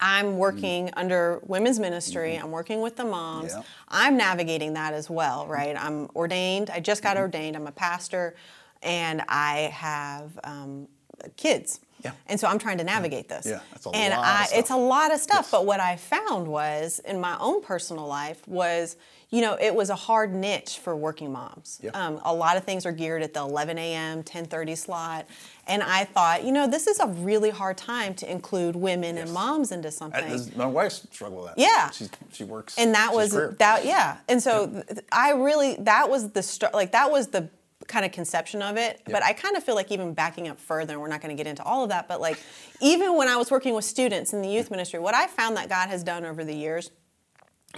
I'm 0.00 0.38
working 0.38 0.88
mm. 0.88 0.92
under 0.96 1.40
women's 1.46 1.78
ministry. 1.78 2.32
Mm-hmm. 2.32 2.44
I'm 2.44 2.50
working 2.50 2.80
with 2.80 2.96
the 2.96 3.04
moms. 3.04 3.52
Yeah. 3.52 3.62
I'm 3.88 4.16
navigating 4.16 4.74
that 4.74 4.92
as 4.92 5.08
well, 5.08 5.46
right? 5.46 5.76
I'm 5.78 6.08
ordained. 6.14 6.68
I 6.70 6.80
just 6.80 7.02
got 7.02 7.14
mm-hmm. 7.14 7.22
ordained. 7.22 7.56
I'm 7.56 7.66
a 7.66 7.72
pastor, 7.72 8.34
and 8.82 9.22
I 9.28 9.70
have 9.72 10.38
um, 10.44 10.88
kids. 11.36 11.80
Yeah. 12.02 12.12
And 12.26 12.38
so 12.38 12.48
I'm 12.48 12.58
trying 12.58 12.78
to 12.78 12.84
navigate 12.84 13.28
this. 13.28 13.46
Yeah, 13.46 13.60
that's 13.70 13.86
a 13.86 13.90
and 13.90 14.12
lot 14.12 14.18
of 14.18 14.24
I, 14.24 14.44
stuff. 14.44 14.58
It's 14.58 14.70
a 14.70 14.76
lot 14.76 15.12
of 15.14 15.20
stuff. 15.20 15.40
Yes. 15.42 15.50
But 15.50 15.66
what 15.66 15.80
I 15.80 15.96
found 15.96 16.48
was 16.48 16.98
in 17.00 17.20
my 17.20 17.36
own 17.38 17.62
personal 17.62 18.06
life 18.06 18.46
was, 18.46 18.96
you 19.30 19.40
know, 19.40 19.54
it 19.60 19.74
was 19.74 19.88
a 19.90 19.94
hard 19.96 20.34
niche 20.34 20.78
for 20.82 20.94
working 20.94 21.32
moms. 21.32 21.80
Yeah. 21.82 21.90
Um, 21.94 22.20
a 22.24 22.34
lot 22.34 22.56
of 22.56 22.64
things 22.64 22.84
are 22.84 22.92
geared 22.92 23.22
at 23.22 23.32
the 23.34 23.40
11 23.40 23.78
a.m., 23.78 24.22
10:30 24.22 24.76
slot, 24.76 25.26
and 25.66 25.82
I 25.82 26.04
thought, 26.04 26.44
you 26.44 26.52
know, 26.52 26.66
this 26.68 26.86
is 26.86 27.00
a 27.00 27.06
really 27.06 27.50
hard 27.50 27.78
time 27.78 28.14
to 28.16 28.30
include 28.30 28.76
women 28.76 29.16
and 29.16 29.32
moms 29.32 29.72
into 29.72 29.90
something. 29.90 30.50
my 30.56 30.66
wife 30.66 30.92
struggled 30.92 31.44
with 31.44 31.54
that. 31.56 31.58
Yeah. 31.60 31.90
She's, 31.90 32.10
she 32.32 32.44
works. 32.44 32.76
and 32.78 32.94
that 32.94 33.14
was 33.14 33.32
career. 33.32 33.56
that 33.60 33.84
yeah 33.84 34.16
and 34.28 34.42
so 34.42 34.66
th- 34.66 35.00
i 35.12 35.30
really 35.30 35.76
that 35.80 36.10
was 36.10 36.30
the 36.32 36.42
start 36.42 36.74
like 36.74 36.92
that 36.92 37.10
was 37.10 37.28
the 37.28 37.48
kind 37.88 38.04
of 38.04 38.12
conception 38.12 38.62
of 38.62 38.76
it 38.76 39.00
but 39.06 39.22
i 39.22 39.32
kind 39.32 39.56
of 39.56 39.62
feel 39.62 39.74
like 39.74 39.90
even 39.92 40.14
backing 40.14 40.48
up 40.48 40.58
further 40.58 40.94
and 40.94 41.02
we're 41.02 41.08
not 41.08 41.20
going 41.20 41.34
to 41.34 41.40
get 41.40 41.48
into 41.48 41.62
all 41.62 41.82
of 41.82 41.90
that 41.90 42.08
but 42.08 42.20
like 42.20 42.38
even 42.80 43.16
when 43.16 43.28
i 43.28 43.36
was 43.36 43.50
working 43.50 43.74
with 43.74 43.84
students 43.84 44.32
in 44.32 44.40
the 44.42 44.48
youth 44.48 44.70
ministry 44.70 44.98
what 44.98 45.14
i 45.14 45.26
found 45.26 45.56
that 45.56 45.68
god 45.68 45.88
has 45.88 46.02
done 46.02 46.24
over 46.24 46.44
the 46.44 46.54
years 46.54 46.90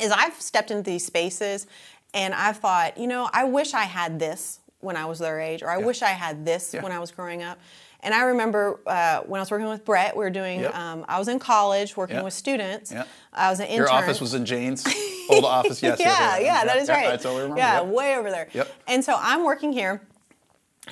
is 0.00 0.10
i've 0.12 0.34
stepped 0.40 0.70
into 0.70 0.82
these 0.82 1.04
spaces 1.04 1.66
and 2.14 2.34
i've 2.34 2.56
thought 2.58 2.96
you 2.98 3.06
know 3.06 3.28
i 3.32 3.44
wish 3.44 3.74
i 3.74 3.84
had 3.84 4.18
this 4.18 4.60
when 4.80 4.96
i 4.96 5.04
was 5.06 5.18
their 5.18 5.40
age 5.40 5.62
or 5.62 5.70
i 5.70 5.78
wish 5.78 6.02
i 6.02 6.08
had 6.10 6.44
this 6.44 6.72
Yeah. 6.74 6.82
when 6.82 6.92
i 6.92 6.98
was 6.98 7.10
growing 7.10 7.42
up 7.42 7.58
and 8.00 8.14
i 8.14 8.22
remember 8.22 8.78
uh, 8.86 9.20
when 9.20 9.40
i 9.40 9.42
was 9.42 9.50
working 9.50 9.68
with 9.68 9.84
brett 9.84 10.16
we 10.16 10.22
were 10.22 10.30
doing 10.30 10.60
Yep. 10.60 10.74
um, 10.76 11.04
i 11.08 11.18
was 11.18 11.28
in 11.28 11.38
college 11.38 11.96
working 11.96 12.16
Yeah. 12.16 12.22
with 12.22 12.34
students 12.34 12.92
Yeah. 12.92 13.04
i 13.32 13.50
was 13.50 13.58
an 13.60 13.66
intern 13.66 13.86
Your 13.86 13.92
office 13.92 14.20
was 14.20 14.34
in 14.34 14.44
Jane's 14.44 14.84
old 15.28 15.44
office. 15.44 15.82
Yes. 15.82 15.98
yeah, 16.00 16.38
yeah, 16.38 16.64
that 16.64 16.76
is 16.78 16.88
right. 16.88 17.22
Remember. 17.24 17.56
Yeah, 17.56 17.80
Yep. 17.82 17.86
way 17.92 18.16
over 18.16 18.30
there. 18.30 18.48
Yep. 18.52 18.68
And 18.88 19.04
so 19.04 19.16
I'm 19.18 19.44
working 19.44 19.72
here, 19.72 20.02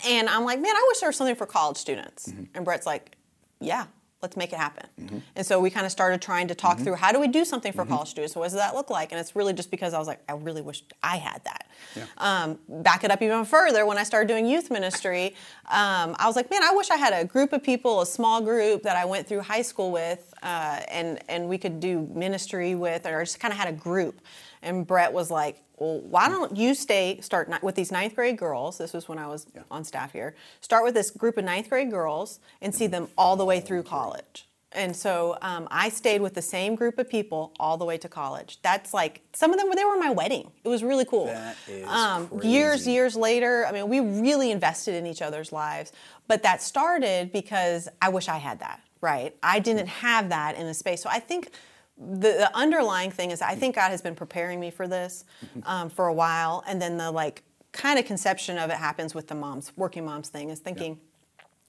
And 0.06 0.28
I'm 0.28 0.44
like, 0.44 0.60
man, 0.60 0.74
I 0.74 0.84
wish 0.88 1.00
there 1.00 1.08
was 1.08 1.16
something 1.16 1.36
for 1.36 1.46
college 1.46 1.76
students. 1.76 2.28
Mm-hmm. 2.28 2.44
And 2.54 2.64
Brett's 2.64 2.86
like, 2.86 3.16
yeah, 3.60 3.86
let's 4.24 4.38
make 4.38 4.52
it 4.54 4.58
happen. 4.58 5.22
And 5.36 5.44
so 5.44 5.60
we 5.60 5.68
kind 5.68 5.84
of 5.84 5.92
started 5.92 6.22
trying 6.22 6.48
to 6.48 6.54
talk 6.54 6.78
through 6.78 6.94
how 6.94 7.12
do 7.12 7.20
we 7.20 7.28
do 7.28 7.44
something 7.44 7.72
for 7.72 7.84
college 7.84 8.08
students? 8.08 8.34
What 8.34 8.44
does 8.44 8.54
that 8.54 8.74
look 8.74 8.88
like? 8.88 9.12
And 9.12 9.20
it's 9.20 9.36
really 9.36 9.52
just 9.52 9.70
because 9.70 9.92
I 9.92 9.98
was 9.98 10.08
like, 10.08 10.20
I 10.28 10.32
really 10.32 10.62
wish 10.62 10.82
I 11.02 11.16
had 11.18 11.44
that. 11.44 11.66
Yeah. 11.94 12.04
Um, 12.16 12.58
back 12.68 13.04
it 13.04 13.10
up 13.10 13.20
even 13.20 13.44
further, 13.44 13.84
when 13.84 13.98
I 13.98 14.04
started 14.04 14.28
doing 14.28 14.46
youth 14.46 14.70
ministry, 14.70 15.34
um, 15.66 16.16
I 16.18 16.26
was 16.26 16.36
like, 16.36 16.50
man, 16.50 16.62
I 16.62 16.72
wish 16.72 16.90
I 16.90 16.96
had 16.96 17.12
a 17.12 17.24
group 17.26 17.52
of 17.52 17.62
people, 17.62 18.00
a 18.00 18.06
small 18.06 18.40
group 18.40 18.82
that 18.84 18.96
I 18.96 19.04
went 19.04 19.26
through 19.26 19.40
high 19.40 19.62
school 19.62 19.92
with, 19.92 20.32
uh, 20.42 20.80
and 20.90 21.18
and 21.28 21.48
we 21.48 21.58
could 21.58 21.80
do 21.80 22.08
ministry 22.14 22.74
with, 22.74 23.06
or 23.06 23.22
just 23.24 23.40
kind 23.40 23.52
of 23.52 23.58
had 23.58 23.68
a 23.68 23.76
group. 23.76 24.20
And 24.64 24.86
Brett 24.86 25.12
was 25.12 25.30
like, 25.30 25.62
well, 25.76 26.00
why 26.00 26.28
don't 26.28 26.56
you 26.56 26.74
stay, 26.74 27.20
start 27.20 27.48
ni- 27.48 27.58
with 27.62 27.74
these 27.74 27.92
ninth 27.92 28.14
grade 28.14 28.38
girls? 28.38 28.78
This 28.78 28.92
was 28.92 29.08
when 29.08 29.18
I 29.18 29.26
was 29.26 29.46
on 29.70 29.84
staff 29.84 30.12
here. 30.12 30.34
Start 30.60 30.84
with 30.84 30.94
this 30.94 31.10
group 31.10 31.36
of 31.36 31.44
ninth 31.44 31.68
grade 31.68 31.90
girls 31.90 32.40
and 32.62 32.74
see 32.74 32.86
them 32.86 33.08
all 33.18 33.36
the 33.36 33.44
way 33.44 33.60
through 33.60 33.82
college. 33.82 34.48
And 34.72 34.96
so 34.96 35.38
um, 35.40 35.68
I 35.70 35.88
stayed 35.88 36.20
with 36.20 36.34
the 36.34 36.42
same 36.42 36.74
group 36.74 36.98
of 36.98 37.08
people 37.08 37.52
all 37.60 37.76
the 37.76 37.84
way 37.84 37.96
to 37.98 38.08
college. 38.08 38.58
That's 38.62 38.92
like 38.92 39.20
some 39.32 39.52
of 39.52 39.58
them 39.58 39.68
were 39.68 39.76
they 39.76 39.84
were 39.84 39.96
my 39.96 40.10
wedding. 40.10 40.50
It 40.64 40.68
was 40.68 40.82
really 40.82 41.04
cool. 41.04 41.26
That 41.26 41.56
is 41.68 41.86
um, 41.86 42.28
years, 42.42 42.86
years 42.86 43.14
later. 43.14 43.66
I 43.66 43.72
mean, 43.72 43.88
we 43.88 44.00
really 44.00 44.50
invested 44.50 44.94
in 44.94 45.06
each 45.06 45.22
other's 45.22 45.52
lives. 45.52 45.92
But 46.26 46.42
that 46.42 46.60
started 46.60 47.30
because 47.32 47.88
I 48.02 48.08
wish 48.08 48.28
I 48.28 48.38
had 48.38 48.58
that. 48.60 48.80
Right? 49.00 49.36
I 49.42 49.58
didn't 49.60 49.86
have 49.86 50.30
that 50.30 50.56
in 50.56 50.66
a 50.66 50.74
space. 50.74 51.02
So 51.02 51.10
I 51.10 51.20
think 51.20 51.50
the, 51.96 52.32
the 52.32 52.50
underlying 52.54 53.10
thing 53.10 53.30
is 53.30 53.40
I 53.40 53.54
think 53.54 53.76
God 53.76 53.90
has 53.90 54.02
been 54.02 54.14
preparing 54.14 54.58
me 54.58 54.70
for 54.70 54.88
this 54.88 55.24
um, 55.64 55.88
for 55.88 56.08
a 56.08 56.14
while, 56.14 56.64
and 56.66 56.80
then 56.80 56.96
the 56.96 57.10
like 57.10 57.42
kind 57.72 57.98
of 57.98 58.04
conception 58.04 58.58
of 58.58 58.70
it 58.70 58.76
happens 58.76 59.14
with 59.14 59.28
the 59.28 59.34
moms, 59.34 59.72
working 59.76 60.04
moms 60.04 60.28
thing 60.28 60.50
is 60.50 60.60
thinking. 60.60 60.98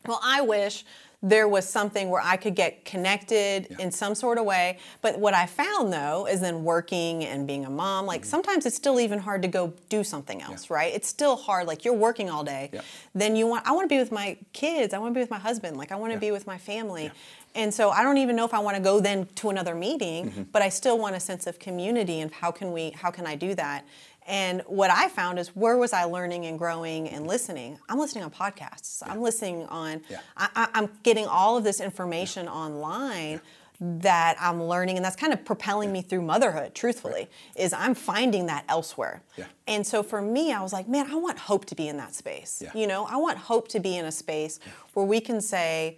Well, 0.05 0.19
I 0.23 0.41
wish 0.41 0.85
there 1.25 1.47
was 1.47 1.67
something 1.67 2.11
where 2.11 2.21
I 2.23 2.37
could 2.37 2.53
get 2.53 2.85
connected 2.85 3.75
in 3.79 3.89
some 3.89 4.13
sort 4.13 4.37
of 4.37 4.45
way. 4.45 4.77
But 5.01 5.17
what 5.17 5.33
I 5.33 5.47
found 5.47 5.91
though 5.91 6.27
is 6.27 6.39
then 6.39 6.63
working 6.63 7.25
and 7.25 7.47
being 7.47 7.65
a 7.65 7.69
mom, 7.69 8.05
like 8.05 8.21
mm-hmm. 8.21 8.29
sometimes 8.29 8.67
it's 8.67 8.75
still 8.75 8.99
even 8.99 9.17
hard 9.17 9.41
to 9.41 9.47
go 9.47 9.73
do 9.89 10.03
something 10.03 10.43
else, 10.43 10.69
right? 10.69 10.93
It's 10.93 11.07
still 11.07 11.35
hard. 11.35 11.65
Like 11.65 11.83
you're 11.83 11.95
working 11.95 12.29
all 12.29 12.43
day. 12.43 12.69
Yeah. 12.71 12.81
Then 13.15 13.35
you 13.35 13.47
want 13.47 13.67
I 13.67 13.71
want 13.71 13.89
to 13.89 13.95
be 13.95 13.97
with 13.97 14.11
my 14.11 14.37
kids. 14.53 14.93
I 14.93 14.99
want 14.99 15.15
to 15.15 15.15
be 15.15 15.21
with 15.21 15.31
my 15.31 15.39
husband. 15.39 15.77
Like 15.77 15.91
I 15.91 15.95
want 15.95 16.13
to 16.13 16.19
be 16.19 16.31
with 16.31 16.45
my 16.45 16.59
family. 16.59 17.11
And 17.55 17.73
so 17.73 17.89
I 17.89 18.03
don't 18.03 18.17
even 18.17 18.35
know 18.35 18.45
if 18.45 18.53
I 18.53 18.59
want 18.59 18.77
to 18.77 18.83
go 18.83 18.99
then 18.99 19.27
to 19.35 19.49
another 19.49 19.73
meeting, 19.73 20.29
mm-hmm. 20.29 20.43
but 20.51 20.61
I 20.61 20.69
still 20.69 20.99
want 20.99 21.15
a 21.15 21.21
sense 21.21 21.47
of 21.47 21.57
community 21.57 22.19
and 22.19 22.31
how 22.31 22.51
can 22.51 22.71
we 22.71 22.91
how 22.91 23.09
can 23.09 23.25
I 23.25 23.35
do 23.35 23.55
that? 23.55 23.83
And 24.27 24.61
what 24.65 24.89
I 24.89 25.07
found 25.07 25.37
is 25.37 25.49
where 25.49 25.77
was 25.77 25.93
I 25.93 26.05
learning 26.05 26.45
and 26.47 26.57
growing 26.57 27.07
and 27.09 27.27
listening? 27.27 27.77
I'm 27.87 27.99
listening 27.99 28.23
on 28.23 28.31
podcasts. 28.31 29.03
I'm 29.05 29.21
listening 29.21 29.65
on. 29.67 30.01
Yeah. 30.09 30.19
I, 30.35 30.67
I'm 30.73 30.89
getting 31.03 31.27
all 31.27 31.57
of 31.57 31.63
this 31.63 31.79
information 31.79 32.47
online 32.47 33.39
that 33.79 34.37
I'm 34.39 34.63
learning, 34.63 34.95
and 34.95 35.05
that's 35.05 35.17
kind 35.17 35.33
of 35.33 35.43
propelling 35.43 35.91
me 35.91 36.01
through 36.01 36.21
motherhood. 36.21 36.73
Truthfully, 36.73 37.29
is 37.55 37.73
I'm 37.73 37.93
finding 37.93 38.45
that 38.47 38.63
elsewhere. 38.67 39.21
Yeah. 39.37 39.45
And 39.67 39.85
so 39.85 40.01
for 40.01 40.21
me, 40.21 40.53
I 40.53 40.61
was 40.61 40.73
like, 40.73 40.87
man, 40.87 41.11
I 41.11 41.15
want 41.15 41.37
hope 41.37 41.65
to 41.65 41.75
be 41.75 41.87
in 41.87 41.97
that 41.97 42.15
space. 42.15 42.63
Yeah. 42.63 42.71
You 42.73 42.87
know, 42.87 43.05
I 43.05 43.17
want 43.17 43.37
hope 43.37 43.67
to 43.69 43.79
be 43.79 43.97
in 43.97 44.05
a 44.05 44.11
space 44.11 44.59
where 44.93 45.05
we 45.05 45.19
can 45.19 45.41
say. 45.41 45.97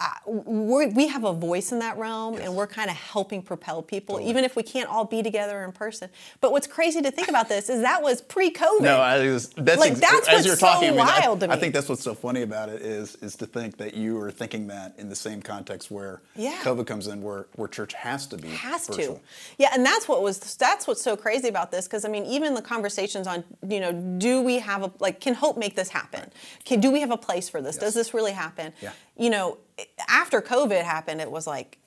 Uh, 0.00 0.06
we're, 0.26 0.88
we 0.88 1.06
have 1.06 1.22
a 1.22 1.32
voice 1.32 1.70
in 1.70 1.78
that 1.78 1.96
realm, 1.96 2.34
and 2.38 2.52
we're 2.56 2.66
kind 2.66 2.90
of 2.90 2.96
helping 2.96 3.40
propel 3.40 3.80
people, 3.80 4.20
even 4.20 4.42
if 4.42 4.56
we 4.56 4.62
can't 4.62 4.90
all 4.90 5.04
be 5.04 5.22
together 5.22 5.62
in 5.62 5.70
person. 5.70 6.10
But 6.40 6.50
what's 6.50 6.66
crazy 6.66 7.00
to 7.00 7.12
think 7.12 7.28
about 7.28 7.48
this 7.48 7.70
is 7.70 7.80
that 7.82 8.02
was 8.02 8.20
pre-COVID. 8.20 8.80
No, 8.80 9.00
I 9.00 9.18
that's 9.18 9.56
Like, 9.56 9.92
ex- 9.92 10.00
that's 10.00 10.28
as 10.28 10.34
what's 10.34 10.46
you're 10.46 10.56
talking. 10.56 10.88
so 10.88 10.94
I, 10.94 10.96
mean, 10.98 11.00
I- 11.00 11.20
wild 11.20 11.40
to 11.40 11.50
I 11.52 11.56
think 11.56 11.74
that's 11.74 11.88
what's 11.88 12.02
so 12.02 12.12
funny 12.12 12.42
about 12.42 12.70
it 12.70 12.82
is 12.82 13.14
is 13.22 13.36
to 13.36 13.46
think 13.46 13.76
that 13.76 13.94
you 13.94 14.20
are 14.20 14.32
thinking 14.32 14.66
that 14.66 14.94
in 14.98 15.08
the 15.08 15.14
same 15.16 15.40
context 15.40 15.92
where 15.92 16.22
Yeah. 16.34 16.58
COVID 16.64 16.88
comes 16.88 17.06
in, 17.06 17.22
where 17.22 17.46
where 17.54 17.68
church 17.68 17.94
has 17.94 18.26
to 18.26 18.36
be 18.36 18.48
has 18.48 18.88
virtual. 18.88 19.14
to 19.16 19.20
yeah 19.58 19.70
and 19.74 19.86
that's 19.86 20.08
what 20.08 20.22
was 20.22 20.56
that's 20.56 20.88
what's 20.88 21.02
so 21.02 21.16
crazy 21.16 21.46
about 21.48 21.70
this 21.70 21.86
because 21.86 22.04
i 22.04 22.08
mean 22.08 22.24
even 22.26 22.54
the 22.54 22.62
conversations 22.62 23.26
on 23.26 23.44
you 23.68 23.78
know 23.80 23.92
do 24.18 24.42
we 24.42 24.58
have 24.58 24.82
a 24.82 24.92
like 24.98 25.20
can 25.20 25.34
hope 25.34 25.56
make 25.56 25.76
this 25.76 25.88
happen 25.88 26.30
can 26.64 26.80
do 26.80 26.90
we 26.90 27.00
have 27.00 27.10
a 27.12 27.16
place 27.16 27.48
for 27.48 27.62
this 27.62 27.76
does 27.76 27.94
this 27.94 28.12
really 28.12 28.32
happen 28.32 28.72
Yeah. 28.80 28.90
you 29.16 29.30
know 29.30 29.58
after 30.08 30.40
covid 30.40 30.82
happened 30.84 31.20
it 31.20 31.30
was 31.30 31.46
like 31.46 31.78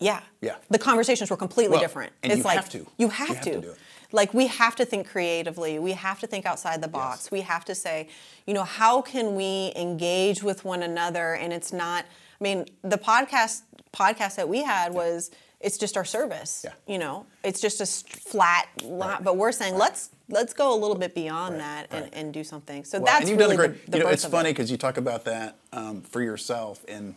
yeah 0.00 0.20
Yeah. 0.40 0.56
the 0.70 0.78
conversations 0.78 1.30
were 1.30 1.36
completely 1.36 1.72
Well, 1.72 1.80
different 1.80 2.12
and 2.22 2.32
it's 2.32 2.38
you 2.40 2.44
like 2.44 2.56
have 2.56 2.70
to. 2.70 2.86
you 2.98 3.08
have 3.08 3.28
You 3.28 3.34
have 3.34 3.44
to, 3.44 3.52
to 3.52 3.60
do 3.60 3.70
it. 3.70 3.78
like 4.12 4.34
we 4.34 4.46
have 4.48 4.76
to 4.76 4.84
think 4.84 5.08
creatively 5.08 5.78
we 5.78 5.92
have 5.92 6.20
to 6.20 6.26
think 6.26 6.44
outside 6.46 6.82
the 6.82 6.88
box 6.88 7.24
Yes. 7.24 7.30
we 7.30 7.40
have 7.42 7.64
to 7.66 7.74
say 7.74 8.08
you 8.46 8.54
know 8.54 8.64
how 8.64 9.00
can 9.02 9.34
we 9.34 9.72
engage 9.76 10.42
with 10.42 10.64
one 10.64 10.82
another 10.82 11.34
and 11.34 11.52
it's 11.52 11.72
not 11.72 12.04
i 12.40 12.44
mean 12.44 12.66
the 12.82 12.98
podcast 12.98 13.62
podcast 13.92 14.36
that 14.36 14.48
we 14.48 14.62
had 14.62 14.92
was 14.92 15.30
it's 15.60 15.78
just 15.78 15.96
our 15.96 16.04
service 16.04 16.62
Yeah. 16.64 16.72
you 16.86 16.98
know 16.98 17.26
it's 17.42 17.60
just 17.60 17.80
a 17.80 17.86
flat 17.86 18.66
lot 18.84 19.24
but 19.24 19.36
we're 19.38 19.52
saying 19.52 19.76
let's 19.76 20.10
let's 20.28 20.52
go 20.52 20.74
a 20.74 20.78
little 20.78 20.96
bit 20.96 21.14
beyond 21.14 21.54
Right, 21.54 21.60
that 21.60 21.86
and, 21.90 22.02
right. 22.04 22.12
and 22.14 22.34
do 22.34 22.44
something 22.44 22.84
so 22.84 22.98
Well, 22.98 23.06
that's 23.06 23.20
and 23.20 23.30
you've 23.30 23.38
really 23.38 23.56
done 23.56 23.64
a 23.64 23.68
great. 23.68 23.84
the, 23.86 23.90
the 23.92 23.98
you 23.98 24.04
know, 24.04 24.10
it's 24.10 24.24
funny 24.26 24.50
it. 24.50 24.52
because 24.52 24.70
you 24.70 24.76
talk 24.76 24.96
about 24.98 25.24
that 25.24 25.56
um, 25.72 26.02
for 26.02 26.20
yourself, 26.20 26.84
and 26.88 27.14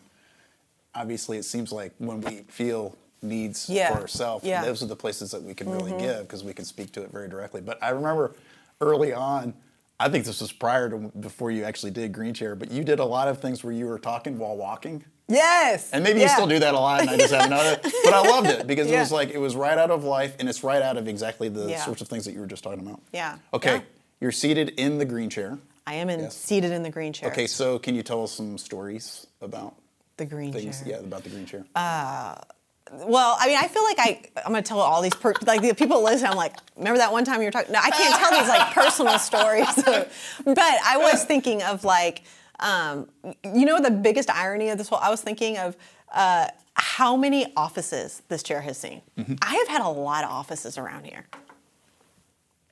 obviously, 1.00 1.38
it 1.38 1.44
seems 1.44 1.72
like 1.72 1.94
when 1.98 2.22
we 2.22 2.44
feel 2.50 2.96
needs 3.22 3.70
Yeah, 3.70 3.94
for 3.96 4.01
ourselves, 4.01 4.46
yeah. 4.46 4.58
Mm-hmm. 4.58 4.65
those 4.68 4.84
are 4.84 4.88
the 4.88 4.96
places 4.96 5.32
that 5.32 5.41
we 5.41 5.53
can 5.53 5.70
really 5.70 5.91
give 5.98 6.22
because 6.22 6.44
we 6.44 6.53
can 6.53 6.65
speak 6.65 6.91
to 6.94 7.01
it 7.03 7.12
very 7.12 7.27
directly. 7.29 7.62
But 7.62 7.82
I 7.82 7.89
remember 7.89 8.36
early 8.82 9.13
on. 9.13 9.53
I 10.01 10.08
think 10.08 10.24
this 10.24 10.39
was 10.39 10.53
prior 10.53 10.89
to 10.89 10.98
before 11.20 11.51
you 11.51 11.65
actually 11.65 11.91
did 11.91 12.13
Green 12.13 12.34
Chair, 12.34 12.56
but 12.56 12.72
you 12.72 12.86
did 12.86 13.00
a 13.00 13.06
lot 13.06 13.27
of 13.27 13.41
things 13.41 13.65
where 13.65 13.74
you 13.74 13.86
were 13.86 14.00
talking 14.00 14.38
while 14.39 14.56
walking. 14.56 15.03
yes 15.27 15.91
And 15.91 16.06
maybe 16.06 16.22
you 16.22 16.29
still 16.29 16.48
do 16.48 16.58
that 16.60 16.74
a 16.74 16.79
lot, 16.79 17.01
and 17.01 17.10
I 17.10 17.18
just 17.18 17.34
haven't 17.34 17.50
noticed. 17.50 17.94
But 18.06 18.13
I 18.13 18.22
loved 18.22 18.48
it 18.48 18.65
because 18.65 18.89
it 18.89 18.98
was 18.98 19.12
like 19.12 19.29
it 19.32 19.38
was 19.39 19.58
right 19.58 19.77
out 19.77 19.91
of 19.91 20.06
life, 20.06 20.36
and 20.39 20.48
it's 20.48 20.63
right 20.63 20.82
out 20.82 20.96
of 20.96 21.10
exactly 21.10 21.50
the 21.50 21.70
Yeah. 21.72 21.84
sorts 21.84 22.01
of 22.01 22.08
things 22.08 22.24
that 22.25 22.32
you 22.34 22.39
were 22.39 22.48
just 22.48 22.63
talking 22.63 22.79
about. 22.88 23.01
Yeah. 23.13 23.38
Okay, 23.53 23.75
Yeah. 23.75 23.82
you're 24.22 24.32
seated 24.32 24.70
in 24.77 24.98
the 25.00 25.06
green 25.06 25.29
chair. 25.29 25.58
i 25.86 25.96
am 25.96 26.10
in 26.10 26.22
Yes. 26.22 26.38
seated 26.38 26.72
in 26.72 26.82
the 26.84 26.89
green 26.89 27.12
chair 27.12 27.29
Okay, 27.29 27.46
so 27.48 27.77
can 27.77 27.94
you 27.94 28.01
tell 28.03 28.24
us 28.24 28.32
some 28.32 28.58
stories 28.58 29.27
about 29.41 29.74
the 30.19 30.25
green 30.25 30.53
things? 30.53 30.81
chair 30.81 30.89
Yeah, 30.89 30.97
about 30.97 31.23
the 31.23 31.29
green 31.29 31.47
chair. 31.47 31.65
Well, 32.91 33.38
I 33.39 33.47
mean, 33.47 33.57
I 33.57 33.67
feel 33.67 33.83
like 33.83 33.99
I 33.99 34.21
I'm 34.45 34.51
gonna 34.51 34.61
tell 34.61 34.79
all 34.79 35.01
these 35.01 35.13
per, 35.13 35.33
like 35.45 35.61
the 35.61 35.73
people 35.73 36.03
listen. 36.03 36.27
I'm 36.27 36.38
like, 36.38 36.55
remember 36.75 36.97
that 36.97 37.11
one 37.11 37.23
time 37.23 37.39
you 37.39 37.45
were 37.45 37.51
talking? 37.51 37.71
No, 37.71 37.79
I 37.81 37.91
can't 37.91 38.15
tell 38.15 38.31
these 38.31 38.47
like 38.47 38.73
personal 38.73 39.19
stories. 39.19 39.73
but 40.45 40.57
I 40.59 40.97
was 40.97 41.23
thinking 41.23 41.61
of 41.63 41.83
like, 41.83 42.23
um, 42.59 43.07
you 43.43 43.65
know, 43.65 43.79
the 43.79 43.91
biggest 43.91 44.29
irony 44.29 44.69
of 44.69 44.77
this 44.77 44.89
whole. 44.89 44.99
I 44.99 45.09
was 45.09 45.21
thinking 45.21 45.57
of 45.57 45.77
uh, 46.11 46.47
how 46.73 47.15
many 47.15 47.53
offices 47.55 48.23
this 48.27 48.41
chair 48.41 48.61
has 48.61 48.77
seen. 48.77 49.01
Mm-hmm. 49.17 49.35
I 49.41 49.55
have 49.55 49.67
had 49.67 49.81
a 49.81 49.89
lot 49.89 50.23
of 50.23 50.31
offices 50.31 50.77
around 50.77 51.05
here. 51.05 51.27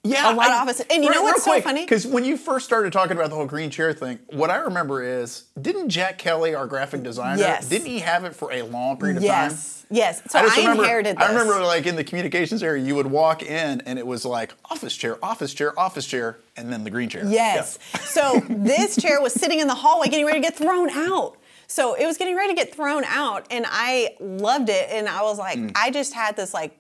Yeah, 0.10 0.32
a 0.32 0.36
lot 0.36 0.48
of 0.48 0.54
offices. 0.54 0.86
And 0.90 1.04
you 1.04 1.12
know 1.12 1.24
what's 1.24 1.44
so 1.44 1.60
funny? 1.62 1.84
Because 1.84 2.06
when 2.06 2.24
you 2.24 2.38
first 2.38 2.66
started 2.66 2.94
talking 2.94 3.18
about 3.18 3.30
the 3.30 3.36
whole 3.36 3.46
green 3.46 3.70
chair 3.70 3.94
thing, 3.94 4.20
what 4.32 4.50
I 4.50 4.58
remember 4.58 5.04
is, 5.04 5.46
didn't 5.60 5.90
Jack 5.90 6.18
Kelly, 6.18 6.56
our 6.56 6.68
graphic 6.68 7.04
designer, 7.04 7.40
Yes. 7.40 7.68
didn't 7.68 7.88
he 7.88 8.00
have 8.00 8.24
it 8.24 8.36
for 8.36 8.52
a 8.52 8.62
long 8.64 8.98
period 8.98 9.18
of 9.18 9.24
time? 9.24 9.52
Yes, 9.52 9.86
yes. 9.90 10.22
So 10.30 10.40
I, 10.40 10.44
just 10.44 10.58
remember, 10.58 10.84
inherited 10.84 11.18
this. 11.18 11.24
I 11.24 11.30
remember 11.30 11.62
like 11.64 11.86
in 11.86 11.96
the 11.96 12.04
communications 12.04 12.64
area, 12.64 12.84
you 12.84 12.96
would 12.96 13.08
walk 13.08 13.44
in 13.44 13.82
and 13.82 14.00
it 14.00 14.06
was 14.06 14.26
like 14.26 14.54
office 14.66 14.96
chair, 14.96 15.24
office 15.24 15.54
chair, 15.54 15.78
office 15.80 16.06
chair, 16.06 16.38
and 16.56 16.72
then 16.72 16.84
the 16.84 16.90
green 16.90 17.10
chair. 17.10 17.24
Yes. 17.26 17.80
So 18.02 18.42
this 18.50 18.96
chair 18.96 19.22
was 19.22 19.34
sitting 19.34 19.60
in 19.60 19.68
the 19.68 19.76
hallway 19.76 20.08
getting 20.08 20.26
ready 20.26 20.40
to 20.40 20.44
get 20.44 20.56
thrown 20.56 20.90
out. 20.90 21.38
So 21.68 21.96
it 21.96 22.06
was 22.06 22.18
getting 22.18 22.36
ready 22.36 22.54
to 22.54 22.56
get 22.56 22.74
thrown 22.74 23.04
out, 23.04 23.46
and 23.52 23.66
I 23.68 24.16
loved 24.22 24.70
it. 24.70 24.90
And 24.90 25.10
I 25.10 25.22
was 25.24 25.38
like, 25.38 25.58
mm. 25.60 25.72
I 25.76 25.92
just 25.92 26.14
had 26.14 26.38
this 26.38 26.54
like 26.54 26.78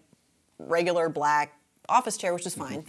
regular 0.60 1.10
black 1.10 1.53
office 1.89 2.17
chair, 2.17 2.34
which 2.34 2.46
is 2.46 2.55
mm-hmm. 2.55 2.75
fine. 2.75 2.86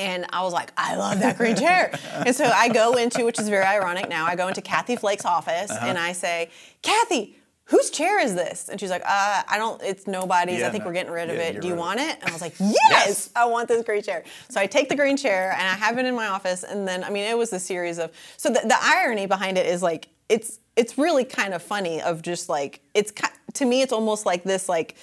And 0.00 0.24
I 0.32 0.42
was 0.42 0.54
like, 0.54 0.72
I 0.78 0.96
love 0.96 1.18
that 1.20 1.36
green 1.36 1.56
chair. 1.56 1.92
and 2.26 2.34
so 2.34 2.46
I 2.46 2.68
go 2.68 2.94
into, 2.94 3.24
which 3.26 3.38
is 3.38 3.48
very 3.48 3.64
ironic 3.64 4.08
now, 4.08 4.24
I 4.24 4.34
go 4.34 4.48
into 4.48 4.62
Kathy 4.62 4.96
Flake's 4.96 5.26
office 5.26 5.70
and 5.70 5.98
I 5.98 6.12
say, 6.12 6.48
Kathy, 6.80 7.36
whose 7.64 7.90
chair 7.90 8.18
is 8.18 8.34
this? 8.34 8.70
And 8.70 8.80
she's 8.80 8.88
like, 8.88 9.02
uh, 9.02 9.42
I 9.46 9.58
don't, 9.58 9.80
it's 9.82 10.06
nobody's. 10.06 10.60
Yeah, 10.60 10.68
I 10.68 10.70
think 10.70 10.84
no. 10.84 10.88
we're 10.88 10.94
getting 10.94 11.12
rid 11.12 11.28
of 11.28 11.36
Yeah, 11.36 11.42
it. 11.42 11.60
Do 11.60 11.68
you 11.68 11.74
of 11.74 11.80
want 11.80 12.00
it. 12.00 12.16
And 12.18 12.30
I 12.30 12.32
was 12.32 12.40
like, 12.40 12.54
yes, 12.58 13.30
I 13.36 13.44
want 13.44 13.68
this 13.68 13.84
green 13.84 14.02
chair. 14.02 14.24
So 14.48 14.58
I 14.58 14.66
take 14.66 14.88
the 14.88 14.96
green 14.96 15.18
chair 15.18 15.52
and 15.52 15.62
I 15.62 15.74
have 15.74 15.98
it 15.98 16.06
in 16.06 16.14
my 16.14 16.28
office. 16.28 16.64
And 16.64 16.88
then, 16.88 17.04
I 17.04 17.10
mean, 17.10 17.24
it 17.24 17.36
was 17.36 17.52
a 17.52 17.60
series 17.60 17.98
of, 17.98 18.10
so 18.38 18.48
the, 18.48 18.60
the 18.60 18.76
irony 18.80 19.26
behind 19.26 19.58
it 19.58 19.66
is 19.66 19.82
like, 19.82 20.08
it's, 20.30 20.60
it's 20.76 20.96
really 20.96 21.24
kind 21.24 21.52
of 21.52 21.62
funny 21.62 22.00
of 22.00 22.22
just 22.22 22.48
like, 22.48 22.80
it's, 22.94 23.12
to 23.54 23.64
me, 23.66 23.82
it's 23.82 23.92
almost 23.92 24.24
like 24.24 24.44
this, 24.44 24.68
like, 24.68 24.96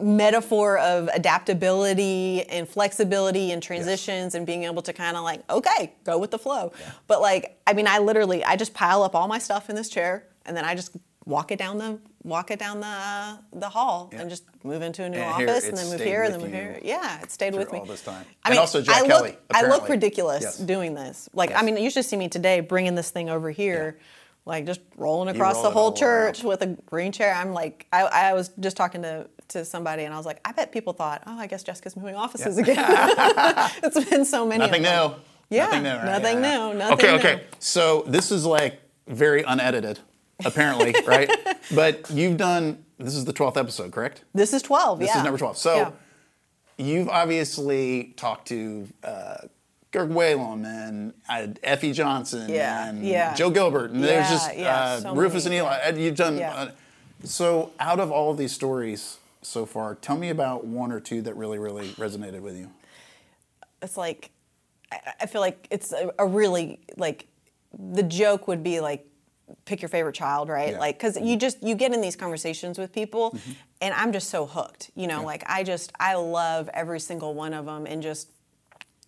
metaphor 0.00 0.78
of 0.78 1.08
adaptability 1.08 2.42
and 2.48 2.66
flexibility 2.68 3.52
and 3.52 3.62
transitions 3.62 4.34
and 4.34 4.46
being 4.46 4.64
able 4.64 4.82
to 4.82 4.92
kind 4.92 5.16
of 5.16 5.22
like 5.22 5.42
okay 5.50 5.92
go 6.04 6.18
with 6.18 6.30
the 6.30 6.38
flow 6.38 6.72
but 7.06 7.20
like 7.20 7.60
i 7.66 7.72
mean 7.74 7.86
i 7.86 7.98
literally 7.98 8.42
i 8.44 8.56
just 8.56 8.72
pile 8.72 9.02
up 9.02 9.14
all 9.14 9.28
my 9.28 9.38
stuff 9.38 9.68
in 9.68 9.76
this 9.76 9.88
chair 9.90 10.24
and 10.46 10.56
then 10.56 10.64
i 10.64 10.74
just 10.74 10.96
walk 11.26 11.52
it 11.52 11.58
down 11.58 11.76
the 11.78 11.98
walk 12.24 12.50
it 12.50 12.58
down 12.58 12.80
the 12.80 12.86
uh, 12.86 13.36
the 13.52 13.68
hall 13.68 14.08
Yeah. 14.12 14.22
and 14.22 14.30
just 14.30 14.44
move 14.64 14.80
into 14.82 15.04
a 15.04 15.08
new 15.08 15.18
And 15.18 15.36
here, 15.36 15.48
office 15.48 15.68
and 15.68 15.76
then 15.76 15.88
move 15.90 16.00
here 16.00 16.22
and 16.24 16.32
then 16.34 16.40
move 16.40 16.52
here. 16.52 16.78
Yeah, 16.82 17.20
it 17.20 17.30
stayed 17.30 17.54
with 17.54 17.70
me 17.72 17.80
all 17.80 17.84
this 17.84 18.02
time. 18.02 18.24
I 18.44 18.48
And 18.48 18.52
mean, 18.52 18.60
also 18.60 18.80
Jack 18.80 18.96
I 18.96 19.00
look, 19.00 19.08
Kelly, 19.08 19.36
I 19.52 19.62
look 19.66 19.88
ridiculous 19.88 20.42
Yes. 20.42 20.58
doing 20.58 20.94
this. 20.94 21.28
Like, 21.34 21.52
I 21.52 21.62
mean, 21.62 21.76
you 21.76 21.90
should 21.90 22.04
see 22.04 22.16
me 22.16 22.28
today 22.28 22.60
bringing 22.60 22.94
this 22.94 23.10
thing 23.10 23.28
over 23.28 23.50
here. 23.50 23.98
Like 24.46 24.66
just 24.66 24.80
rolling 24.96 25.28
across 25.34 25.54
roll 25.54 25.62
the 25.64 25.70
whole 25.70 25.92
church 25.92 26.40
around. 26.44 26.48
with 26.48 26.62
a 26.62 26.66
green 26.86 27.10
chair. 27.12 27.34
I'm 27.34 27.52
like, 27.52 27.86
I, 27.92 28.02
I 28.02 28.32
was 28.34 28.50
just 28.60 28.76
talking 28.76 29.02
to, 29.02 29.28
to 29.52 29.64
somebody 29.64 30.04
and 30.04 30.12
I 30.12 30.16
was 30.16 30.26
like, 30.26 30.40
I 30.44 30.52
bet 30.52 30.72
people 30.72 30.92
thought, 30.92 31.22
oh, 31.26 31.38
I 31.38 31.46
guess 31.46 31.62
Jessica's 31.62 31.96
moving 31.96 32.14
offices 32.16 32.58
again. 32.58 32.76
it's 33.82 34.08
been 34.10 34.24
so 34.24 34.46
many. 34.46 34.58
Nothing 34.64 34.82
new. 34.82 35.14
Yeah, 35.50 35.66
Nothing 35.66 35.82
new. 35.82 35.88
right? 35.90 36.04
nothing 36.04 36.42
Yeah, 36.42 36.52
yeah. 36.66 36.72
new, 36.72 36.78
nothing 36.78 36.94
okay, 36.94 37.10
new. 37.12 37.18
okay. 37.18 37.44
So 37.58 38.02
this 38.06 38.30
is 38.32 38.44
like 38.46 38.80
very 39.06 39.42
unedited, 39.42 39.98
apparently, 40.44 40.94
right? 41.06 41.30
But 41.74 42.10
you've 42.10 42.36
done. 42.38 42.84
This 42.98 43.14
is 43.14 43.24
the 43.24 43.32
twelfth 43.32 43.56
episode, 43.56 43.92
correct? 43.92 44.22
This 44.32 44.52
is 44.52 44.62
12. 44.62 45.00
This 45.00 45.08
yeah. 45.08 45.18
is 45.18 45.24
number 45.24 45.38
twelve. 45.38 45.58
So 45.58 45.76
Yeah. 45.76 45.90
you've 46.78 47.08
obviously 47.08 48.14
talked 48.16 48.48
to 48.48 48.88
uh, 49.04 49.38
Kirk 49.92 50.08
Whalum 50.08 50.64
and 50.64 51.12
uh, 51.28 51.48
Effie 51.62 51.92
Johnson 51.92 52.48
Yeah, 52.48 52.88
and 52.88 53.04
yeah. 53.04 53.34
Joe 53.34 53.50
Gilbert, 53.50 53.90
and 53.90 54.02
there's 54.02 54.30
just 54.30 54.56
yeah, 54.56 54.76
uh, 54.82 55.00
so 55.00 55.14
Rufus 55.14 55.44
many. 55.44 55.58
and 55.58 55.68
Eli. 55.98 56.02
You've 56.02 56.16
done. 56.16 56.38
Yeah. 56.38 56.54
Uh, 56.54 56.70
so 57.24 57.72
out 57.78 58.00
of 58.00 58.10
all 58.10 58.30
of 58.30 58.38
these 58.38 58.52
stories 58.52 59.18
so 59.42 59.66
far, 59.66 59.94
tell 59.96 60.16
me 60.16 60.30
about 60.30 60.64
one 60.64 60.92
or 60.92 61.00
two 61.00 61.22
that 61.22 61.36
really, 61.36 61.58
really 61.58 61.88
resonated 61.90 62.40
with 62.40 62.56
you. 62.56 62.70
it's 63.82 63.96
like 63.96 64.30
I, 64.90 64.98
I 65.22 65.26
feel 65.26 65.40
like 65.40 65.66
it's 65.70 65.92
a, 65.92 66.12
a 66.18 66.26
really 66.26 66.80
like 66.96 67.26
the 67.76 68.02
joke 68.02 68.48
would 68.48 68.62
be 68.62 68.80
like 68.80 69.06
pick 69.64 69.82
your 69.82 69.88
favorite 69.88 70.14
child 70.14 70.48
right? 70.48 70.72
Yeah. 70.72 70.78
like 70.78 70.98
because 70.98 71.16
you 71.16 71.22
mm-hmm. 71.22 71.38
just 71.38 71.62
you 71.62 71.74
get 71.74 71.92
in 71.92 72.00
these 72.00 72.16
conversations 72.16 72.78
with 72.78 72.92
people 72.92 73.32
mm-hmm. 73.32 73.52
and 73.80 73.92
i'm 73.94 74.12
just 74.12 74.30
so 74.30 74.46
hooked 74.46 74.90
you 74.94 75.06
know? 75.06 75.24
Like 75.24 75.42
i 75.46 75.62
just 75.62 75.92
i 75.98 76.14
love 76.14 76.70
every 76.72 77.00
single 77.00 77.34
one 77.34 77.52
of 77.52 77.66
them 77.66 77.86
and 77.86 78.02
just 78.02 78.30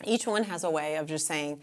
each 0.05 0.27
one 0.27 0.43
has 0.45 0.65
a 0.65 0.71
way 0.71 0.97
of 0.97 1.07
just 1.07 1.27
saying 1.27 1.61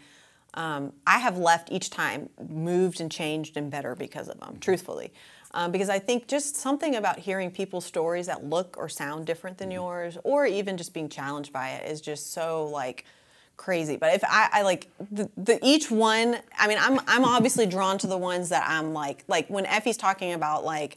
um, 0.54 0.92
i 1.06 1.18
have 1.18 1.36
left 1.38 1.70
each 1.70 1.90
time 1.90 2.28
moved 2.48 3.00
and 3.00 3.10
changed 3.10 3.56
and 3.56 3.70
better 3.70 3.94
because 3.94 4.28
of 4.28 4.38
them 4.40 4.58
truthfully. 4.60 5.12
Um, 5.54 5.70
because 5.70 5.88
i 5.88 5.98
think 5.98 6.28
just 6.28 6.56
something 6.56 6.96
about 6.96 7.18
hearing 7.18 7.50
people's 7.50 7.84
stories 7.84 8.26
that 8.26 8.44
look 8.44 8.76
or 8.78 8.88
sound 8.88 9.26
different 9.26 9.58
than 9.58 9.70
yours 9.70 10.16
or 10.24 10.46
even 10.46 10.76
just 10.76 10.94
being 10.94 11.08
challenged 11.08 11.52
by 11.52 11.70
it 11.70 11.90
is 11.90 12.00
just 12.00 12.32
so 12.32 12.66
like 12.66 13.04
crazy. 13.58 13.96
But 13.96 14.14
if 14.14 14.24
i, 14.24 14.48
I 14.52 14.62
like 14.62 14.88
the, 15.10 15.30
the 15.36 15.58
each 15.62 15.90
one 15.90 16.38
i 16.58 16.66
mean 16.66 16.78
i'm 16.80 16.98
i'm 17.06 17.24
obviously 17.24 17.66
drawn 17.66 17.98
to 17.98 18.06
the 18.06 18.18
ones 18.18 18.48
that 18.48 18.64
i'm 18.66 18.92
like 18.92 19.24
like 19.28 19.46
when 19.48 19.66
effie's 19.66 19.96
talking 19.96 20.32
about 20.32 20.64
like 20.64 20.96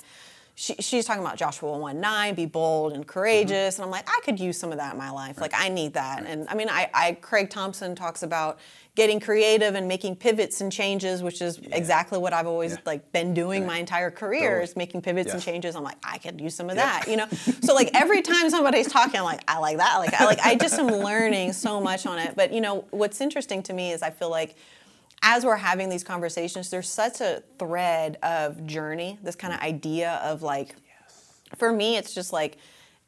she, 0.57 0.73
she's 0.75 1.03
talking 1.05 1.21
about 1.21 1.35
Joshua 1.35 1.77
1 1.77 1.99
9, 1.99 2.33
be 2.33 2.45
bold 2.45 2.93
and 2.93 3.05
courageous. 3.05 3.75
And 3.77 3.83
I'm 3.83 3.91
like, 3.91 4.07
I 4.07 4.21
could 4.23 4.39
use 4.39 4.57
some 4.57 4.71
of 4.71 4.77
that 4.77 4.93
in 4.93 4.97
my 4.97 5.09
life. 5.09 5.39
Like, 5.41 5.51
I 5.53 5.67
need 5.67 5.93
that. 5.95 6.25
And 6.25 6.47
I 6.47 6.55
mean, 6.55 6.69
I, 6.69 6.89
I, 6.93 7.11
Craig 7.19 7.49
Thompson 7.49 7.93
talks 7.93 8.23
about 8.23 8.57
getting 8.95 9.19
creative 9.19 9.75
and 9.75 9.85
making 9.89 10.15
pivots 10.15 10.61
and 10.61 10.71
changes, 10.71 11.21
which 11.21 11.41
is 11.41 11.59
exactly 11.73 12.17
what 12.17 12.31
I've 12.31 12.47
always 12.47 12.71
Yeah. 12.71 12.77
like 12.85 13.11
been 13.11 13.33
doing 13.33 13.65
my 13.65 13.77
entire 13.79 14.09
career 14.09 14.61
is 14.61 14.77
making 14.77 15.01
pivots 15.01 15.33
and 15.33 15.41
changes. 15.41 15.75
I'm 15.75 15.83
like, 15.83 15.97
I 16.01 16.17
could 16.19 16.39
use 16.39 16.55
some 16.55 16.69
of 16.69 16.77
Yeah. 16.77 16.99
that, 17.01 17.09
you 17.09 17.17
know? 17.17 17.27
So 17.61 17.75
like 17.75 17.91
every 17.93 18.21
time 18.21 18.49
somebody's 18.49 18.87
talking, 18.87 19.19
I'm 19.19 19.25
like, 19.25 19.43
I 19.49 19.59
like 19.59 19.75
that. 19.79 19.97
Like, 19.97 20.13
I 20.13 20.23
like, 20.23 20.39
I 20.39 20.55
just 20.55 20.79
am 20.79 20.87
learning 20.87 21.51
so 21.51 21.81
much 21.81 22.05
on 22.05 22.17
it. 22.19 22.33
But 22.37 22.53
you 22.53 22.61
know, 22.61 22.85
what's 22.91 23.19
interesting 23.19 23.61
to 23.63 23.73
me 23.73 23.91
is 23.91 24.01
I 24.01 24.11
feel 24.11 24.29
like 24.29 24.55
as 25.21 25.43
we're 25.45 25.55
having 25.55 25.89
these 25.89 26.03
conversations, 26.03 26.69
there's 26.69 26.89
such 26.89 27.19
a 27.21 27.41
thread 27.57 28.17
of 28.23 28.65
journey, 28.67 29.17
this 29.23 29.35
kind 29.35 29.53
of 29.53 29.59
idea 29.59 30.19
of 30.23 30.41
like, 30.43 30.75
for 31.57 31.71
me, 31.71 31.97
it's 31.97 32.13
just 32.13 32.31
like 32.33 32.57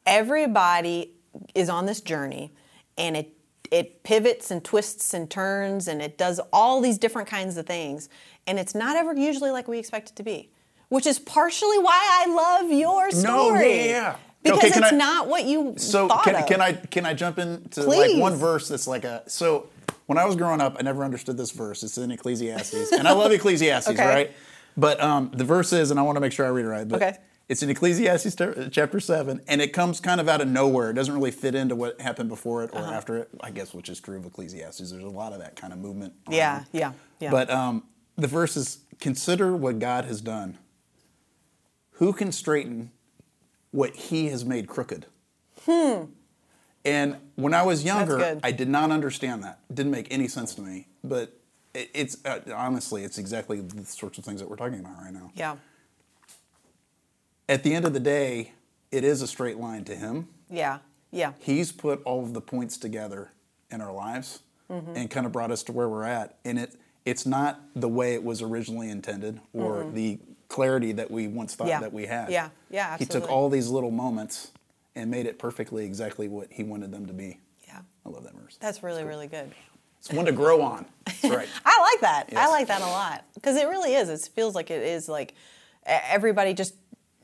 everybody 0.06 1.12
is 1.54 1.68
on 1.68 1.86
this 1.86 2.00
journey 2.00 2.52
and 2.96 3.16
it 3.16 3.32
it 3.70 4.02
pivots 4.02 4.50
and 4.50 4.64
twists 4.64 5.12
and 5.12 5.30
turns 5.30 5.86
and 5.88 6.00
it 6.00 6.16
does 6.16 6.40
all 6.54 6.80
these 6.80 6.96
different 6.96 7.28
kinds 7.28 7.58
of 7.58 7.66
things 7.66 8.08
and 8.46 8.58
it's 8.58 8.74
not 8.74 8.96
ever 8.96 9.14
usually 9.14 9.50
like 9.50 9.68
we 9.68 9.78
expect 9.78 10.08
it 10.08 10.16
to 10.16 10.22
be 10.22 10.48
which 10.88 11.06
is 11.06 11.18
partially 11.18 11.78
why 11.78 12.24
i 12.26 12.34
love 12.62 12.72
your 12.72 13.10
story 13.10 13.22
No, 13.22 13.54
yeah, 13.56 13.84
yeah, 13.84 14.16
because 14.42 14.58
Okay, 14.58 14.68
it's 14.68 14.92
I- 14.94 14.96
not 14.96 15.28
what 15.28 15.44
you 15.44 15.74
So 15.76 16.08
thought 16.08 16.24
can, 16.24 16.36
of. 16.36 16.46
can 16.46 16.60
I 16.62 16.72
can 16.72 17.04
I 17.04 17.12
jump 17.12 17.38
into 17.38 17.82
Please. 17.82 18.14
like 18.14 18.22
one 18.22 18.36
verse 18.36 18.68
that's 18.68 18.86
like 18.88 19.04
a 19.04 19.22
so 19.26 19.68
when 20.08 20.16
I 20.18 20.24
was 20.24 20.36
growing 20.36 20.60
up 20.60 20.76
I 20.78 20.82
never 20.82 21.04
understood 21.04 21.36
this 21.36 21.50
verse. 21.52 21.82
It's 21.82 21.96
in 21.98 22.10
Ecclesiastes, 22.10 22.92
and 22.92 23.06
I 23.06 23.12
love 23.12 23.30
Ecclesiastes, 23.38 23.90
Okay. 23.90 24.04
right? 24.06 24.32
But 24.76 25.00
um, 25.02 25.30
the 25.34 25.44
verse 25.44 25.72
is, 25.72 25.90
and 25.90 26.00
I 26.00 26.02
want 26.02 26.16
to 26.16 26.20
make 26.20 26.32
sure 26.32 26.46
I 26.46 26.48
read 26.48 26.64
it 26.64 26.68
right. 26.68 26.88
But 26.88 27.02
Okay. 27.02 27.16
It's 27.48 27.62
in 27.62 27.70
Ecclesiastes 27.70 28.34
ter- 28.34 28.68
chapter 28.70 29.00
seven, 29.00 29.40
and 29.48 29.62
it 29.62 29.72
comes 29.72 30.00
kind 30.00 30.20
of 30.20 30.28
out 30.28 30.40
of 30.42 30.48
nowhere. 30.48 30.90
It 30.90 30.94
doesn't 30.94 31.14
really 31.14 31.30
fit 31.30 31.54
into 31.54 31.74
what 31.74 31.98
happened 32.00 32.28
before 32.28 32.62
it 32.64 32.70
or 32.74 32.78
Uh-huh. 32.80 32.92
after 32.92 33.16
it. 33.16 33.28
I 33.40 33.50
guess, 33.50 33.72
which 33.72 33.88
is 33.88 34.00
true 34.00 34.18
of 34.18 34.26
Ecclesiastes. 34.26 34.90
There's 34.90 35.02
a 35.02 35.08
lot 35.08 35.32
of 35.32 35.38
that 35.40 35.56
kind 35.56 35.72
of 35.72 35.78
movement. 35.78 36.12
Yeah, 36.28 36.64
yeah, 36.72 36.92
yeah. 37.20 37.30
But 37.30 37.48
um, 37.50 37.84
the 38.16 38.26
verse 38.26 38.54
is, 38.56 38.78
"Consider 39.00 39.56
what 39.56 39.78
God 39.78 40.04
has 40.04 40.20
done. 40.20 40.58
Who 41.92 42.12
can 42.12 42.32
straighten 42.32 42.90
what 43.70 43.96
He 43.96 44.28
has 44.28 44.44
made 44.44 44.68
crooked?" 44.68 45.06
And 46.88 47.16
when 47.36 47.54
I 47.54 47.62
was 47.62 47.84
younger. 47.84 48.38
I 48.42 48.52
did 48.52 48.68
not 48.68 48.90
understand 48.90 49.42
that. 49.44 49.60
It 49.70 49.74
didn't 49.76 49.92
make 49.92 50.08
any 50.10 50.28
sense 50.28 50.54
to 50.54 50.62
me. 50.62 50.86
But 51.04 51.32
it, 51.74 51.90
it's 51.94 52.24
uh, 52.24 52.40
honestly, 52.54 53.04
it's 53.04 53.18
exactly 53.18 53.60
the 53.60 53.84
sorts 53.84 54.18
of 54.18 54.24
things 54.24 54.40
that 54.40 54.48
we're 54.48 54.56
talking 54.56 54.80
about 54.80 54.96
right 55.02 55.12
now. 55.12 55.30
yeah 55.34 55.56
At 57.48 57.62
the 57.62 57.74
end 57.74 57.84
of 57.84 57.92
the 57.92 58.00
day, 58.00 58.52
it 58.90 59.04
is 59.04 59.22
a 59.22 59.26
straight 59.26 59.58
line 59.58 59.84
to 59.84 59.94
Him. 59.94 60.28
yeah 60.50 60.78
yeah 61.10 61.32
He's 61.40 61.72
put 61.72 62.02
all 62.04 62.22
of 62.22 62.34
the 62.34 62.40
points 62.40 62.76
together 62.76 63.32
in 63.70 63.80
our 63.80 63.92
lives 63.92 64.40
Mm-hmm. 64.70 64.96
and 64.96 65.10
kind 65.10 65.24
of 65.24 65.32
brought 65.32 65.50
us 65.50 65.62
to 65.62 65.72
where 65.72 65.88
we're 65.88 66.04
at. 66.04 66.36
And 66.44 66.58
it 66.58 66.74
it's 67.06 67.24
not 67.24 67.58
the 67.74 67.88
way 67.88 68.12
it 68.12 68.22
was 68.22 68.42
originally 68.42 68.90
intended 68.90 69.40
or 69.54 69.86
the 69.94 70.18
clarity 70.48 70.92
that 70.92 71.10
we 71.10 71.26
once 71.26 71.54
thought 71.54 71.68
Mm-hmm. 71.68 71.70
Yeah. 71.70 71.80
that 71.80 71.92
we 71.94 72.04
had. 72.04 72.30
Yeah. 72.30 72.50
Yeah, 72.70 72.88
Absolutely. 72.92 73.06
He 73.06 73.20
took 73.22 73.30
all 73.30 73.48
these 73.48 73.68
little 73.70 73.90
moments 73.90 74.50
and 74.96 75.10
made 75.10 75.26
it 75.26 75.38
perfectly 75.38 75.84
exactly 75.84 76.28
what 76.28 76.48
he 76.50 76.62
wanted 76.64 76.90
them 76.92 77.06
to 77.06 77.12
be. 77.12 77.40
yeah 77.66 77.80
I 78.04 78.08
love 78.08 78.24
that 78.24 78.34
verse. 78.34 78.56
that's 78.60 78.82
really 78.82 79.04
really 79.04 79.26
good 79.28 79.50
It's 79.98 80.12
one 80.12 80.26
to 80.26 80.32
grow 80.32 80.62
on. 80.62 80.86
That's 81.06 81.24
right. 81.24 81.48
I 81.64 81.80
like 81.92 82.00
that. 82.02 82.30
I 82.36 82.48
like 82.48 82.68
that 82.68 82.80
a 82.80 82.86
lot 82.86 83.24
because 83.34 83.56
it 83.56 83.66
really 83.68 83.94
is. 83.94 84.08
It 84.08 84.28
feels 84.34 84.54
like 84.54 84.70
it 84.70 84.82
is 84.82 85.08
like 85.08 85.34
everybody 85.86 86.54
just. 86.54 86.74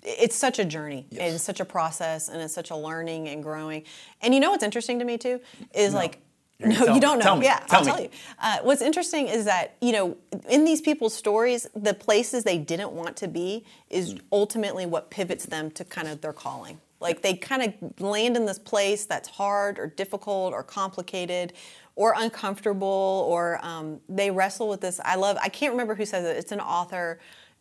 It's 0.06 0.36
such 0.36 0.58
a 0.58 0.64
journey. 0.66 1.06
Yes. 1.10 1.34
It's 1.34 1.44
such 1.44 1.60
a 1.60 1.64
process, 1.64 2.28
and 2.28 2.42
it's 2.42 2.52
such 2.52 2.70
a 2.70 2.76
learning 2.76 3.28
and 3.28 3.42
growing. 3.42 3.84
And 4.20 4.34
you 4.34 4.40
know 4.40 4.50
what's 4.50 4.62
interesting 4.64 4.98
to 4.98 5.04
me 5.04 5.16
too 5.18 5.40
is 5.74 5.92
No. 5.92 5.98
like. 6.00 6.18
No, 6.60 6.94
you 6.94 7.00
don't 7.00 7.18
know. 7.18 7.36
Me. 7.36 7.46
Yeah, 7.46 7.58
Tell 7.60 7.80
I'll 7.80 7.84
me. 7.84 7.90
tell 7.92 8.00
you. 8.02 8.08
Uh, 8.40 8.58
what's 8.62 8.80
interesting 8.82 9.26
is 9.28 9.44
that 9.46 9.76
you 9.80 9.92
know, 9.92 10.16
in 10.48 10.64
these 10.64 10.80
people's 10.80 11.12
stories, 11.14 11.66
the 11.74 11.94
places 11.94 12.44
they 12.44 12.58
didn't 12.58 12.92
want 12.92 13.16
to 13.18 13.28
be 13.28 13.64
is 13.90 14.14
ultimately 14.30 14.86
what 14.86 15.10
pivots 15.10 15.46
them 15.46 15.70
to 15.72 15.84
kind 15.84 16.06
of 16.08 16.20
their 16.20 16.32
calling. 16.32 16.80
Like 17.04 17.22
they 17.22 17.34
kind 17.34 17.62
of 17.62 18.00
land 18.00 18.36
in 18.36 18.46
this 18.46 18.58
place 18.58 19.04
that's 19.06 19.28
hard 19.28 19.78
or 19.78 19.86
difficult 19.86 20.52
or 20.52 20.62
complicated 20.64 21.52
or 21.94 22.14
uncomfortable 22.16 23.26
or 23.28 23.60
um, 23.64 24.00
they 24.08 24.30
wrestle 24.32 24.68
with 24.68 24.80
this. 24.80 25.00
I 25.04 25.14
love. 25.14 25.36
I 25.40 25.48
can't 25.50 25.72
remember 25.72 25.94
who 25.94 26.04
says 26.06 26.24
it. 26.26 26.36
It's 26.36 26.50
an 26.50 26.60
author, 26.60 27.20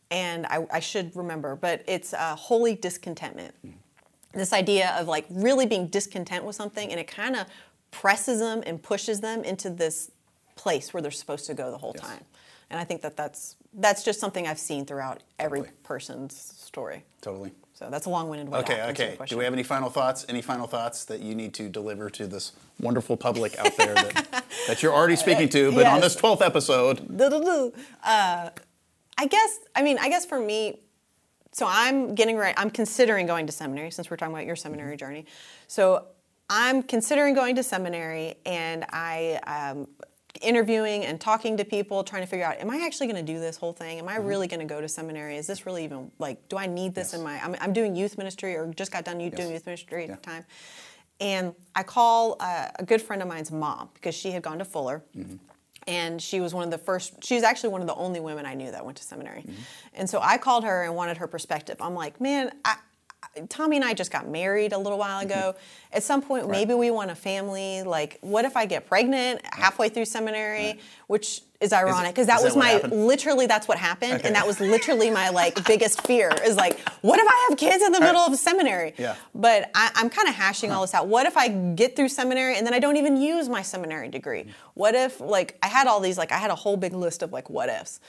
and 0.09 0.47
I, 0.47 0.65
I 0.71 0.79
should 0.79 1.15
remember, 1.15 1.55
but 1.55 1.83
it's 1.87 2.13
uh, 2.13 2.35
holy 2.35 2.73
discontentment 2.75 3.53
this 4.33 4.51
idea 4.51 4.95
of 4.99 5.07
like 5.07 5.25
really 5.29 5.67
being 5.67 5.85
discontent 5.87 6.43
with 6.43 6.55
something 6.55 6.89
and 6.89 6.99
it 6.99 7.07
kind 7.07 7.35
of 7.35 7.45
presses 7.91 8.39
them 8.39 8.63
and 8.65 8.81
pushes 8.81 9.19
them 9.21 9.43
into 9.43 9.69
this 9.69 10.09
place 10.55 10.91
where 10.91 11.01
they're 11.03 11.11
supposed 11.11 11.45
to 11.45 11.53
go 11.53 11.69
the 11.69 11.77
whole 11.77 11.91
Yes. 11.95 12.03
time 12.07 12.23
and 12.71 12.79
i 12.79 12.83
think 12.83 13.03
that 13.03 13.15
that's 13.15 13.55
that's 13.75 14.03
just 14.03 14.19
something 14.19 14.47
i've 14.47 14.57
seen 14.57 14.87
throughout 14.87 15.21
every 15.37 15.59
Totally. 15.59 15.77
person's 15.83 16.35
story 16.35 17.03
Totally. 17.21 17.51
So 17.73 17.89
that's 17.89 18.05
a 18.05 18.09
long-winded 18.09 18.49
way 18.49 18.59
Okay, 18.59 18.81
okay. 18.89 19.17
Do 19.27 19.37
we 19.37 19.43
have 19.43 19.53
any 19.53 19.63
final 19.63 19.89
thoughts? 19.89 20.25
Any 20.29 20.41
final 20.41 20.67
thoughts 20.67 21.05
that 21.05 21.21
you 21.21 21.35
need 21.35 21.53
to 21.55 21.69
deliver 21.69 22.09
to 22.11 22.27
this 22.27 22.51
wonderful 22.79 23.17
public 23.17 23.57
out 23.57 23.75
there 23.77 23.95
that, 23.95 24.45
that 24.67 24.83
you're 24.83 24.93
already 24.93 25.15
speaking 25.15 25.49
to, 25.49 25.71
but 25.71 25.85
on 25.85 25.99
this 26.01 26.15
12th 26.15 26.41
episode, 26.41 27.17
Uh, 28.03 28.49
I 29.17 29.25
guess. 29.27 29.59
I 29.75 29.81
mean, 29.83 29.97
I 29.99 30.09
guess 30.09 30.25
for 30.25 30.39
me, 30.39 30.79
so 31.51 31.65
I'm 31.69 32.15
getting 32.15 32.37
right. 32.37 32.55
I'm 32.57 32.69
considering 32.69 33.25
going 33.27 33.45
to 33.47 33.53
seminary 33.53 33.91
since 33.91 34.09
we're 34.09 34.17
talking 34.17 34.33
about 34.33 34.45
your 34.45 34.55
seminary 34.55 34.97
journey. 34.97 35.25
So 35.67 36.07
I'm 36.49 36.83
considering 36.83 37.33
going 37.33 37.55
to 37.55 37.63
seminary, 37.63 38.35
and 38.45 38.85
I. 38.89 39.39
Um, 39.45 39.87
interviewing 40.41 41.05
and 41.05 41.21
talking 41.21 41.55
to 41.57 41.63
people 41.63 42.03
trying 42.03 42.23
to 42.23 42.27
figure 42.27 42.45
out 42.45 42.57
am 42.59 42.69
i 42.69 42.81
actually 42.85 43.05
going 43.07 43.23
to 43.23 43.33
do 43.33 43.39
this 43.39 43.55
whole 43.55 43.71
thing 43.71 43.99
am 43.99 44.07
i 44.09 44.15
really 44.15 44.47
going 44.47 44.59
to 44.59 44.65
go 44.65 44.81
to 44.81 44.89
seminary 44.89 45.37
is 45.37 45.45
this 45.45 45.65
really 45.65 45.83
even 45.83 46.11
like 46.17 46.47
do 46.49 46.57
i 46.57 46.65
need 46.65 46.95
this 46.95 47.11
Yes. 47.13 47.19
in 47.19 47.23
my 47.23 47.39
I'm, 47.43 47.55
I'm 47.61 47.71
doing 47.71 47.95
youth 47.95 48.17
ministry 48.17 48.55
or 48.55 48.67
just 48.73 48.91
got 48.91 49.05
done 49.05 49.19
youth, 49.19 49.35
doing 49.35 49.49
Yes. 49.49 49.59
youth 49.59 49.65
ministry 49.67 50.03
at 50.03 50.09
Yeah. 50.09 50.15
the 50.15 50.21
time 50.21 50.45
and 51.21 51.53
i 51.75 51.83
call 51.83 52.35
uh, 52.39 52.67
a 52.79 52.83
good 52.83 53.01
friend 53.01 53.21
of 53.21 53.27
mine's 53.27 53.51
mom 53.51 53.89
because 53.93 54.15
she 54.15 54.31
had 54.31 54.41
gone 54.41 54.57
to 54.57 54.65
fuller 54.65 55.03
and 55.85 56.19
she 56.21 56.39
was 56.39 56.53
one 56.53 56.63
of 56.65 56.71
the 56.71 56.77
first 56.79 57.23
she's 57.23 57.43
actually 57.43 57.69
one 57.69 57.81
of 57.81 57.87
the 57.87 57.95
only 57.95 58.19
women 58.19 58.45
i 58.45 58.55
knew 58.55 58.71
that 58.71 58.83
went 58.83 58.97
to 58.97 59.03
seminary 59.03 59.41
Mm-hmm. 59.41 59.61
and 59.93 60.09
so 60.09 60.19
i 60.21 60.37
called 60.39 60.63
her 60.63 60.83
and 60.83 60.95
wanted 60.95 61.17
her 61.17 61.27
perspective 61.27 61.77
i'm 61.79 61.93
like 61.93 62.19
man 62.19 62.51
I- 62.65 62.77
tommy 63.49 63.75
and 63.77 63.85
i 63.85 63.93
just 63.93 64.11
got 64.11 64.27
married 64.27 64.73
a 64.73 64.77
little 64.77 64.97
while 64.99 65.19
ago 65.19 65.33
Mm-hmm. 65.55 65.97
at 65.97 66.03
some 66.03 66.21
point 66.21 66.49
maybe 66.49 66.73
we 66.73 66.89
want 66.91 67.11
a 67.11 67.15
family 67.15 67.83
like 67.83 68.17
what 68.21 68.45
if 68.45 68.55
i 68.57 68.65
get 68.65 68.87
pregnant 68.87 69.41
halfway 69.45 69.89
through 69.89 70.05
seminary 70.05 70.79
which 71.07 71.41
is 71.59 71.71
ironic 71.71 72.11
because 72.13 72.27
that 72.27 72.41
was 72.43 72.55
what 72.55 72.83
my 72.83 72.89
literally 72.95 73.45
that's 73.47 73.67
what 73.67 73.77
happened 73.77 74.13
Okay. 74.15 74.27
and 74.27 74.35
that 74.35 74.45
was 74.45 74.59
literally 74.59 75.09
my 75.09 75.29
like 75.29 75.65
biggest 75.73 76.05
fear 76.05 76.29
is 76.45 76.55
like 76.57 76.79
what 77.01 77.19
if 77.19 77.27
i 77.27 77.47
have 77.49 77.57
kids 77.57 77.83
in 77.83 77.91
the 77.91 77.99
middle 77.99 78.21
of 78.21 78.35
seminary 78.37 78.93
Yeah. 78.97 79.15
but 79.33 79.69
I, 79.73 79.91
I'm 79.95 80.09
kind 80.09 80.27
of 80.27 80.35
hashing 80.35 80.71
all 80.71 80.81
this 80.81 80.93
out. 80.93 81.07
What 81.07 81.25
if 81.25 81.35
I 81.37 81.47
get 81.49 81.95
through 81.95 82.09
seminary 82.09 82.57
and 82.57 82.65
then 82.65 82.73
I 82.73 82.79
don't 82.79 82.97
even 82.97 83.17
use 83.17 83.47
my 83.49 83.61
seminary 83.61 84.07
degree? 84.09 84.45
What 84.73 84.95
if, 84.95 85.19
like, 85.19 85.57
I 85.63 85.67
had 85.67 85.87
all 85.87 85.99
these, 85.99 86.17
like, 86.17 86.31
I 86.31 86.37
had 86.37 86.51
a 86.51 86.55
whole 86.55 86.77
big 86.77 86.93
list 86.93 87.21
of, 87.23 87.31
like, 87.31 87.49
what 87.49 87.69
ifs. 87.69 87.99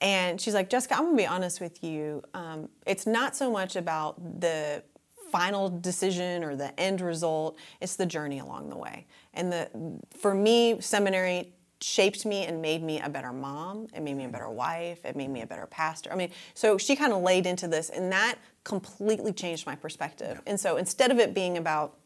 And 0.00 0.40
she's 0.40 0.54
like, 0.54 0.70
Jessica, 0.70 0.96
I'm 0.96 1.04
gonna 1.04 1.16
be 1.16 1.26
honest 1.26 1.60
with 1.60 1.84
you. 1.84 2.22
Um, 2.34 2.68
it's 2.86 3.06
not 3.06 3.36
so 3.36 3.50
much 3.50 3.76
about 3.76 4.40
the 4.40 4.82
final 5.30 5.68
decision 5.68 6.42
or 6.42 6.56
the 6.56 6.78
end 6.78 7.00
result, 7.00 7.56
it's 7.80 7.96
the 7.96 8.06
journey 8.06 8.40
along 8.40 8.68
the 8.68 8.76
way. 8.76 9.06
And 9.34 9.52
the 9.52 9.70
for 10.18 10.34
me, 10.34 10.80
seminary 10.80 11.52
shaped 11.82 12.26
me 12.26 12.44
and 12.44 12.60
made 12.60 12.82
me 12.82 13.00
a 13.00 13.08
better 13.08 13.32
mom. 13.32 13.86
It 13.94 14.02
made 14.02 14.14
me 14.14 14.24
a 14.24 14.28
better 14.28 14.50
wife. 14.50 15.04
It 15.04 15.16
made 15.16 15.30
me 15.30 15.42
a 15.42 15.46
better 15.46 15.66
pastor. 15.66 16.12
I 16.12 16.16
mean, 16.16 16.30
so 16.54 16.76
she 16.76 16.94
kind 16.94 17.12
of 17.12 17.22
laid 17.22 17.46
into 17.46 17.68
this, 17.68 17.90
and 17.90 18.12
that 18.12 18.36
completely 18.64 19.32
changed 19.32 19.66
my 19.66 19.74
perspective. 19.74 20.40
And 20.46 20.60
so 20.60 20.76
instead 20.76 21.10
of 21.10 21.18
it 21.18 21.32
being 21.32 21.56
about 21.56 21.96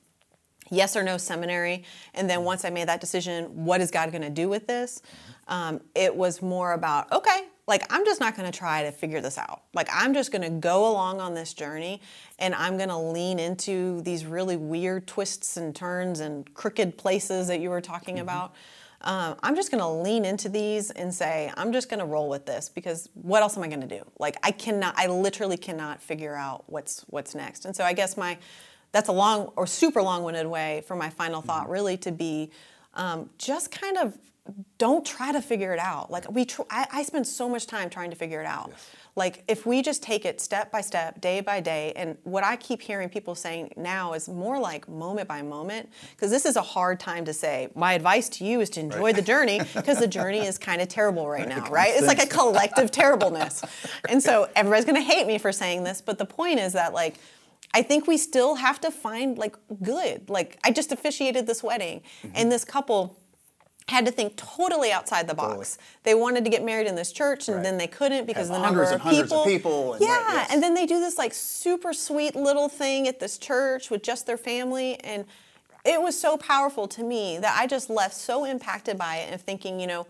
yes 0.70 0.96
or 0.96 1.02
no 1.02 1.18
seminary, 1.18 1.84
and 2.14 2.30
then 2.30 2.44
once 2.44 2.64
I 2.64 2.70
made 2.70 2.88
that 2.88 3.00
decision, 3.00 3.64
what 3.64 3.80
is 3.80 3.90
God 3.90 4.10
going 4.12 4.22
to 4.22 4.30
do 4.30 4.48
with 4.48 4.66
this? 4.66 5.02
Um, 5.48 5.80
it 5.94 6.14
was 6.14 6.40
more 6.40 6.72
about 6.72 7.10
okay, 7.12 7.48
like 7.66 7.84
I'm 7.90 8.04
just 8.04 8.20
not 8.20 8.36
going 8.36 8.50
to 8.50 8.56
try 8.56 8.82
to 8.82 8.92
figure 8.92 9.20
this 9.20 9.38
out. 9.38 9.62
Like 9.72 9.88
I'm 9.92 10.14
just 10.14 10.32
going 10.32 10.42
to 10.42 10.50
go 10.50 10.90
along 10.90 11.20
on 11.20 11.34
this 11.34 11.54
journey, 11.54 12.00
and 12.38 12.54
I'm 12.54 12.76
going 12.76 12.90
to 12.90 12.98
lean 12.98 13.38
into 13.38 14.02
these 14.02 14.26
really 14.26 14.56
weird 14.56 15.06
twists 15.06 15.56
and 15.56 15.74
turns 15.74 16.20
and 16.20 16.52
crooked 16.54 16.98
places 16.98 17.48
that 17.48 17.60
you 17.60 17.70
were 17.70 17.80
talking 17.80 18.18
about. 18.18 18.54
Um, 19.00 19.36
I'm 19.42 19.54
just 19.54 19.70
going 19.70 19.82
to 19.82 19.88
lean 19.88 20.24
into 20.24 20.48
these 20.48 20.90
and 20.90 21.12
say, 21.12 21.52
I'm 21.58 21.72
just 21.72 21.90
going 21.90 22.00
to 22.00 22.06
roll 22.06 22.30
with 22.30 22.46
this 22.46 22.70
because 22.70 23.10
what 23.12 23.42
else 23.42 23.54
am 23.54 23.62
I 23.62 23.68
going 23.68 23.82
to 23.82 23.86
do? 23.86 24.02
Like 24.18 24.36
I 24.42 24.50
cannot, 24.50 24.94
I 24.96 25.08
literally 25.08 25.58
cannot 25.58 26.02
figure 26.02 26.34
out 26.34 26.64
what's 26.68 27.04
what's 27.08 27.34
next. 27.34 27.66
And 27.66 27.76
so 27.76 27.84
I 27.84 27.92
guess 27.92 28.16
my, 28.16 28.38
that's 28.92 29.10
a 29.10 29.12
long 29.12 29.52
or 29.56 29.66
super 29.66 30.00
long-winded 30.00 30.46
way 30.46 30.84
for 30.86 30.96
my 30.96 31.10
final 31.10 31.42
thought, 31.42 31.68
really 31.68 31.98
to 31.98 32.12
be, 32.12 32.50
um, 32.94 33.28
just 33.36 33.70
kind 33.70 33.98
of 33.98 34.16
don't 34.76 35.06
try 35.06 35.32
to 35.32 35.40
figure 35.40 35.72
it 35.72 35.78
out. 35.78 36.10
Like 36.10 36.30
we, 36.30 36.44
tr- 36.44 36.62
I, 36.68 36.86
I 36.92 37.02
spend 37.02 37.26
so 37.26 37.48
much 37.48 37.66
time 37.66 37.88
trying 37.88 38.10
to 38.10 38.16
figure 38.16 38.40
it 38.40 38.46
out. 38.46 38.72
Like 39.16 39.44
if 39.48 39.64
we 39.64 39.80
just 39.80 40.02
take 40.02 40.24
it 40.24 40.40
step 40.40 40.70
by 40.72 40.80
step, 40.80 41.20
day 41.20 41.40
by 41.40 41.60
day, 41.60 41.92
and 41.94 42.18
what 42.24 42.44
I 42.44 42.56
keep 42.56 42.82
hearing 42.82 43.08
people 43.08 43.34
saying 43.34 43.72
now 43.76 44.12
is 44.12 44.28
more 44.28 44.58
like 44.58 44.88
moment 44.88 45.28
by 45.28 45.40
moment, 45.40 45.88
because 46.10 46.30
this 46.30 46.44
is 46.44 46.56
a 46.56 46.62
hard 46.62 46.98
time 46.98 47.24
to 47.26 47.32
say. 47.32 47.68
My 47.74 47.92
advice 47.94 48.28
to 48.30 48.44
you 48.44 48.60
is 48.60 48.68
to 48.70 48.80
enjoy 48.80 49.12
the 49.12 49.22
journey, 49.22 49.60
because 49.74 49.98
the 49.98 50.08
journey 50.08 50.44
is 50.44 50.58
kind 50.58 50.82
of 50.82 50.88
terrible 50.88 51.28
right 51.28 51.48
now, 51.48 51.70
right? 51.70 51.92
It's 51.94 52.06
like 52.06 52.22
a 52.22 52.26
collective 52.26 52.90
terribleness, 52.90 53.62
and 54.08 54.22
so 54.22 54.48
everybody's 54.56 54.84
gonna 54.84 55.00
hate 55.00 55.26
me 55.26 55.38
for 55.38 55.52
saying 55.52 55.84
this, 55.84 56.00
but 56.00 56.18
the 56.18 56.26
point 56.26 56.58
is 56.58 56.72
that 56.72 56.92
like. 56.92 57.16
I 57.76 57.82
think 57.82 58.06
we 58.06 58.18
still 58.18 58.54
have 58.54 58.80
to 58.82 58.92
find 58.92 59.36
like 59.36 59.56
good. 59.82 60.30
Like 60.30 60.60
I 60.62 60.70
just 60.70 60.92
officiated 60.92 61.48
this 61.48 61.60
wedding, 61.60 62.02
and 62.22 62.32
mm-hmm. 62.32 62.48
this 62.50 62.64
couple 62.64 63.18
had 63.88 64.06
to 64.06 64.10
think 64.10 64.36
totally 64.36 64.90
outside 64.90 65.28
the 65.28 65.34
box. 65.34 65.76
They 66.04 66.14
wanted 66.14 66.44
to 66.44 66.50
get 66.50 66.64
married 66.64 66.86
in 66.86 66.94
this 66.94 67.12
church, 67.12 67.48
and 67.48 67.56
Right. 67.56 67.64
then 67.64 67.76
they 67.76 67.86
couldn't 67.86 68.26
because 68.26 68.48
of 68.48 68.56
the 68.56 68.62
number 68.62 68.82
of 68.82 69.00
hundreds 69.00 69.24
people. 69.24 69.42
of 69.42 69.46
people 69.46 69.92
and 69.94 70.02
yeah, 70.02 70.32
yes. 70.32 70.48
and 70.50 70.62
then 70.62 70.72
they 70.74 70.86
do 70.86 71.00
this 71.00 71.18
like 71.18 71.34
super 71.34 71.92
sweet 71.92 72.34
little 72.34 72.68
thing 72.68 73.06
at 73.06 73.20
this 73.20 73.36
church 73.36 73.90
with 73.90 74.02
just 74.02 74.26
their 74.26 74.38
family, 74.38 74.98
and 75.00 75.26
it 75.84 76.00
was 76.00 76.18
so 76.18 76.38
powerful 76.38 76.88
to 76.88 77.02
me 77.02 77.36
that 77.38 77.58
I 77.60 77.66
just 77.66 77.90
left 77.90 78.14
so 78.14 78.44
impacted 78.44 78.96
by 78.96 79.16
it 79.16 79.30
and 79.30 79.40
thinking, 79.40 79.78
you 79.78 79.86
know, 79.86 80.06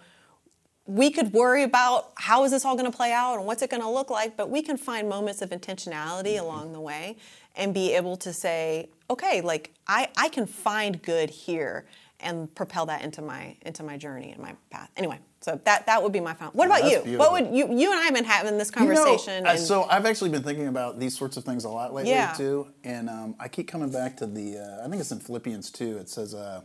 we 0.87 1.11
could 1.11 1.33
worry 1.33 1.63
about 1.63 2.13
how 2.15 2.45
is 2.45 2.53
this 2.53 2.65
all 2.65 2.77
going 2.77 2.91
to 2.91 2.97
play 2.97 3.11
out 3.11 3.39
and 3.39 3.47
what's 3.47 3.63
it 3.63 3.71
going 3.71 3.83
to 3.83 3.89
look 3.89 4.11
like, 4.11 4.37
but 4.37 4.51
we 4.51 4.63
can 4.63 4.77
find 4.77 5.09
moments 5.09 5.43
of 5.43 5.51
intentionality 5.51 6.35
mm-hmm. 6.37 6.45
along 6.45 6.73
the 6.73 6.81
way 6.81 7.17
and 7.57 7.73
be 7.73 7.93
able 7.95 8.17
to 8.19 8.33
say, 8.33 8.89
okay, 9.11 9.41
like 9.41 9.73
I, 9.89 10.09
I 10.17 10.29
can 10.29 10.47
find 10.47 11.01
good 11.03 11.31
here 11.31 11.87
and 12.25 12.53
propel 12.55 12.87
that 12.87 13.03
into 13.03 13.23
my 13.23 13.57
into 13.63 13.83
my 13.83 13.97
journey 13.97 14.33
and 14.33 14.41
my 14.41 14.55
path. 14.71 14.91
Anyway, 14.97 15.19
so 15.41 15.61
that 15.65 15.87
that 15.87 16.03
would 16.03 16.13
be 16.13 16.21
my 16.21 16.35
final. 16.35 16.53
What 16.55 16.67
about 16.67 16.83
that's 16.83 17.07
you? 17.07 17.19
What 17.19 17.33
would 17.33 17.55
you 17.55 17.67
you 17.73 17.91
and 17.93 18.01
I 18.01 18.05
have 18.05 18.15
been 18.15 18.25
having 18.25 18.59
this 18.59 18.71
You 18.75 18.87
know, 18.87 18.95
conversation? 18.95 19.47
uh, 19.47 19.51
and, 19.51 19.59
so 19.61 19.85
I've 19.85 20.07
actually 20.07 20.31
been 20.31 20.43
thinking 20.43 20.67
about 20.69 20.99
these 20.99 21.17
sorts 21.17 21.37
of 21.37 21.45
things 21.45 21.65
a 21.65 21.69
lot 21.69 21.95
lately 21.95 22.11
Yeah. 22.13 22.33
too, 22.33 22.69
and 22.83 23.09
um, 23.09 23.35
I 23.39 23.49
keep 23.49 23.69
coming 23.69 23.91
back 23.91 24.17
to 24.19 24.27
the. 24.27 24.59
Uh, 24.59 24.85
I 24.87 24.89
think 24.89 25.01
it's 25.01 25.13
in 25.13 25.21
Philippians 25.21 25.71
two. 25.71 25.99
It 25.99 26.09
says, 26.09 26.35
uh, 26.35 26.63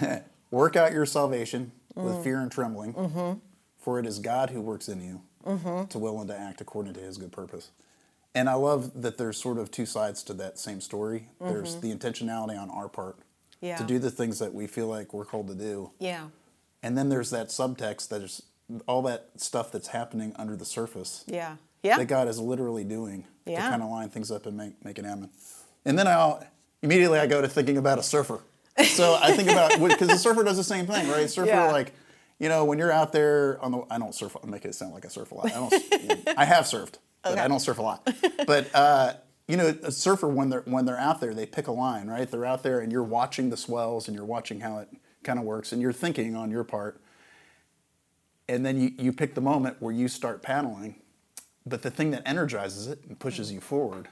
"Work 0.50 0.76
out 0.76 0.92
your 0.92 1.06
salvation 1.06 1.72
Mm. 1.96 2.04
with 2.04 2.24
fear 2.24 2.40
and 2.40 2.50
trembling, 2.50 2.94
Mm-hmm. 2.94 3.38
for 3.78 3.98
it 3.98 4.06
is 4.06 4.18
God 4.18 4.48
who 4.48 4.62
works 4.62 4.88
in 4.88 5.02
you 5.02 5.20
to 5.90 5.98
will 5.98 6.18
and 6.20 6.28
to 6.28 6.34
act 6.38 6.62
according 6.62 6.94
to 6.94 7.00
His 7.00 7.18
good 7.18 7.32
purpose." 7.32 7.70
And 8.34 8.48
I 8.48 8.54
love 8.54 9.02
that 9.02 9.18
there's 9.18 9.36
sort 9.36 9.58
of 9.58 9.70
two 9.70 9.84
sides 9.84 10.22
to 10.22 10.32
that 10.34 10.58
same 10.58 10.80
story. 10.80 11.28
There's 11.38 11.76
the 11.76 11.94
intentionality 11.94 12.58
on 12.58 12.70
our 12.70 12.88
part 12.88 13.16
Mm-hmm. 13.16 13.22
Yeah. 13.62 13.76
to 13.78 13.84
do 13.84 13.98
the 13.98 14.10
things 14.10 14.38
that 14.40 14.52
we 14.52 14.66
feel 14.66 14.88
like 14.88 15.14
we're 15.14 15.24
called 15.24 15.48
to 15.48 15.54
do, 15.54 15.90
yeah, 15.98 16.26
and 16.82 16.98
then 16.98 17.08
there's 17.08 17.30
that 17.30 17.48
subtext 17.48 18.08
that 18.08 18.20
is 18.20 18.42
all 18.86 19.02
that 19.02 19.28
stuff 19.36 19.70
that's 19.72 19.88
happening 19.88 20.32
under 20.36 20.56
the 20.56 20.64
surface 20.64 21.24
yeah, 21.26 21.56
yeah. 21.82 21.96
that 21.98 22.06
God 22.06 22.28
is 22.28 22.38
literally 22.38 22.84
doing 22.84 23.24
to 23.46 23.54
kind 23.54 23.82
of 23.82 23.88
line 23.90 24.08
things 24.08 24.30
up 24.30 24.46
and 24.46 24.56
make, 24.56 24.84
make 24.84 24.98
it 24.98 25.04
happen. 25.04 25.28
And 25.84 25.98
then 25.98 26.06
I'll 26.06 26.44
immediately 26.82 27.18
I 27.18 27.26
go 27.26 27.40
to 27.42 27.48
thinking 27.48 27.76
about 27.76 27.98
a 27.98 28.02
surfer. 28.02 28.40
So 28.84 29.18
I 29.20 29.32
think 29.32 29.50
about 29.50 29.72
because 29.88 30.08
the 30.08 30.16
surfer 30.16 30.42
does 30.42 30.56
the 30.56 30.64
same 30.64 30.86
thing, 30.86 31.08
right? 31.08 31.28
Surfer 31.28 31.48
Yeah. 31.48 31.70
like, 31.70 31.92
you 32.38 32.48
know, 32.48 32.64
when 32.64 32.78
you're 32.78 32.92
out 32.92 33.12
there 33.12 33.58
on 33.62 33.72
the 33.72 33.82
I 33.90 33.98
don't 33.98 34.14
surf. 34.14 34.36
I 34.42 34.46
make 34.46 34.64
it 34.64 34.74
sound 34.74 34.94
like 34.94 35.04
I 35.04 35.08
surf 35.08 35.30
a 35.32 35.34
lot. 35.34 35.46
I 35.46 35.50
don't. 35.50 36.38
I 36.38 36.44
have 36.44 36.64
surfed, 36.64 36.94
but 37.22 37.38
I 37.38 37.46
don't 37.48 37.60
surf 37.60 37.78
a 37.78 37.82
lot. 37.82 38.08
But 38.46 38.74
uh, 38.74 39.12
you 39.48 39.56
know, 39.56 39.74
a 39.82 39.90
surfer 39.90 40.28
when 40.28 40.50
they're 40.50 40.62
when 40.62 40.84
they're 40.84 40.98
out 40.98 41.20
there, 41.20 41.34
they 41.34 41.46
pick 41.46 41.66
a 41.66 41.72
line, 41.72 42.08
right? 42.08 42.30
They're 42.30 42.44
out 42.44 42.62
there 42.62 42.80
and 42.80 42.92
you're 42.92 43.02
watching 43.02 43.50
the 43.50 43.56
swells 43.56 44.08
and 44.08 44.16
you're 44.16 44.24
watching 44.24 44.60
how 44.60 44.78
it 44.78 44.88
kind 45.24 45.38
of 45.38 45.44
works 45.44 45.72
and 45.72 45.82
you're 45.82 45.92
thinking 45.92 46.34
on 46.36 46.50
your 46.50 46.64
part 46.64 47.00
and 48.48 48.66
then 48.66 48.80
you, 48.80 48.92
you 48.98 49.12
pick 49.12 49.34
the 49.34 49.40
moment 49.40 49.76
where 49.80 49.94
you 49.94 50.08
start 50.08 50.42
paddling. 50.42 50.96
But 51.64 51.82
the 51.82 51.90
thing 51.90 52.10
that 52.10 52.22
energizes 52.26 52.86
it 52.86 53.00
and 53.08 53.18
pushes 53.18 53.52
you 53.52 53.60
forward 53.60 54.08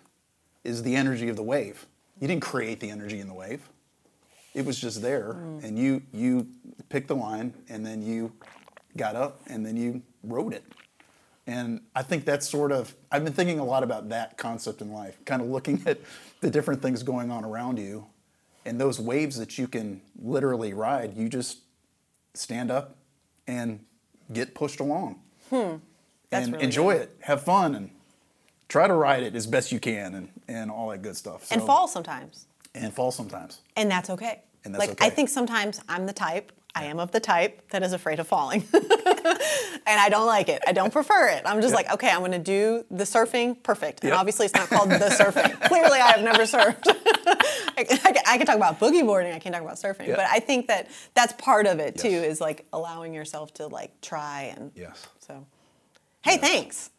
is 0.65 0.83
the 0.83 0.97
energy 0.97 1.29
of 1.29 1.37
the 1.37 1.43
wave. 1.43 1.87
You 2.21 2.29
didn't 2.29 2.43
create 2.43 2.81
the 2.81 2.91
energy 2.91 3.21
in 3.21 3.27
the 3.27 3.35
wave. 3.35 3.69
It 4.55 4.65
was 4.65 4.81
just 4.81 5.03
there, 5.03 5.35
mm. 5.35 5.63
and 5.63 5.79
you 5.79 6.03
you 6.13 6.49
picked 6.89 7.09
the 7.09 7.17
line, 7.17 7.55
and 7.69 7.87
then 7.87 8.03
you 8.03 8.33
got 8.97 9.15
up, 9.15 9.43
and 9.47 9.65
then 9.65 9.77
you 9.77 10.03
rode 10.25 10.53
it. 10.53 10.65
And 11.47 11.81
I 11.95 12.03
think 12.03 12.25
that's 12.25 12.49
sort 12.49 12.71
of 12.71 12.95
I've 13.11 13.25
been 13.25 13.33
thinking 13.33 13.59
a 13.59 13.65
lot 13.65 13.83
about 13.83 14.09
that 14.11 14.37
concept 14.37 14.81
in 14.81 14.93
life, 14.93 15.17
kind 15.25 15.43
of 15.43 15.49
looking 15.49 15.83
at 15.87 15.99
the 16.41 16.51
different 16.51 16.83
things 16.83 17.03
going 17.03 17.31
on 17.31 17.45
around 17.45 17.79
you, 17.79 18.07
and 18.65 18.81
those 18.81 19.01
waves 19.01 19.37
that 19.39 19.59
you 19.59 19.67
can 19.67 20.01
literally 20.21 20.73
ride. 20.75 21.17
You 21.17 21.29
just 21.29 21.59
stand 22.35 22.71
up 22.71 22.97
and 23.47 23.81
get 24.33 24.55
pushed 24.55 24.81
along 24.81 25.21
hmm. 25.49 25.77
That's 26.31 26.45
and 26.45 26.53
really 26.53 26.65
enjoy 26.65 26.93
good. 26.95 27.03
it 27.03 27.17
have 27.23 27.43
fun 27.43 27.75
and 27.75 27.91
try 28.69 28.87
to 28.87 28.95
ride 28.95 29.25
it 29.25 29.35
as 29.35 29.47
best 29.47 29.73
you 29.73 29.81
can 29.81 30.15
and, 30.15 30.29
and 30.47 30.71
all 30.71 30.91
that 30.91 31.03
good 31.03 31.17
stuff 31.17 31.51
and 31.51 31.61
fall 31.61 31.89
sometimes. 31.89 32.47
and 32.75 32.95
fall 32.95 33.11
sometimes 33.11 33.61
And 33.77 33.91
that's 33.91 34.11
okay. 34.11 34.43
And 34.65 34.75
that's 34.75 34.87
like 34.87 35.03
I 35.03 35.11
think 35.11 35.29
sometimes 35.29 35.81
I'm 35.89 36.07
the 36.07 36.13
type, 36.13 36.53
I 36.75 36.85
am 36.85 36.99
of 37.01 37.11
the 37.11 37.21
type 37.21 37.71
that 37.71 37.83
is 37.83 37.93
afraid 37.93 38.21
of 38.21 38.29
falling. 38.29 38.63
and 38.73 38.83
I 39.87 40.09
don't 40.09 40.27
like 40.27 40.49
it. 40.49 40.63
I 40.67 40.73
don't 40.73 40.93
prefer 40.93 41.29
it. 41.29 41.43
I'm 41.45 41.61
just 41.61 41.73
Yeah. 41.73 41.77
like, 41.77 41.93
okay, 41.95 42.11
I'm 42.11 42.21
gonna 42.21 42.39
do 42.39 42.85
the 42.91 43.05
surfing, 43.05 43.61
perfect. 43.63 44.05
And 44.05 44.13
obviously 44.13 44.47
it's 44.47 44.55
not 44.55 44.69
called 44.69 44.91
the 44.91 44.97
surfing. 44.99 45.61
Clearly 45.69 45.99
I 45.99 46.13
have 46.13 46.23
never 46.23 46.43
surfed. 46.45 46.83
I, 46.87 47.75
I, 47.79 47.85
can- 48.13 48.23
I 48.27 48.37
can 48.39 48.47
talk 48.47 48.57
about 48.57 48.79
boogie 48.79 49.05
boarding, 49.05 49.33
I 49.33 49.39
can't 49.41 49.55
talk 49.55 49.63
about 49.63 49.77
surfing. 49.77 50.07
Yeah. 50.09 50.17
But 50.17 50.27
I 50.31 50.39
think 50.41 50.69
that 50.69 50.89
that's 51.15 51.33
part 51.35 51.67
of 51.67 51.81
it 51.81 51.99
too, 51.99 52.09
is 52.09 52.41
like 52.41 52.67
allowing 52.73 53.15
yourself 53.15 53.53
to 53.55 53.67
like 53.67 54.01
try 54.01 54.55
and 54.57 54.71
yes 54.75 55.07
so. 55.21 55.47
Hey, 56.23 56.37
thanks. 56.37 56.91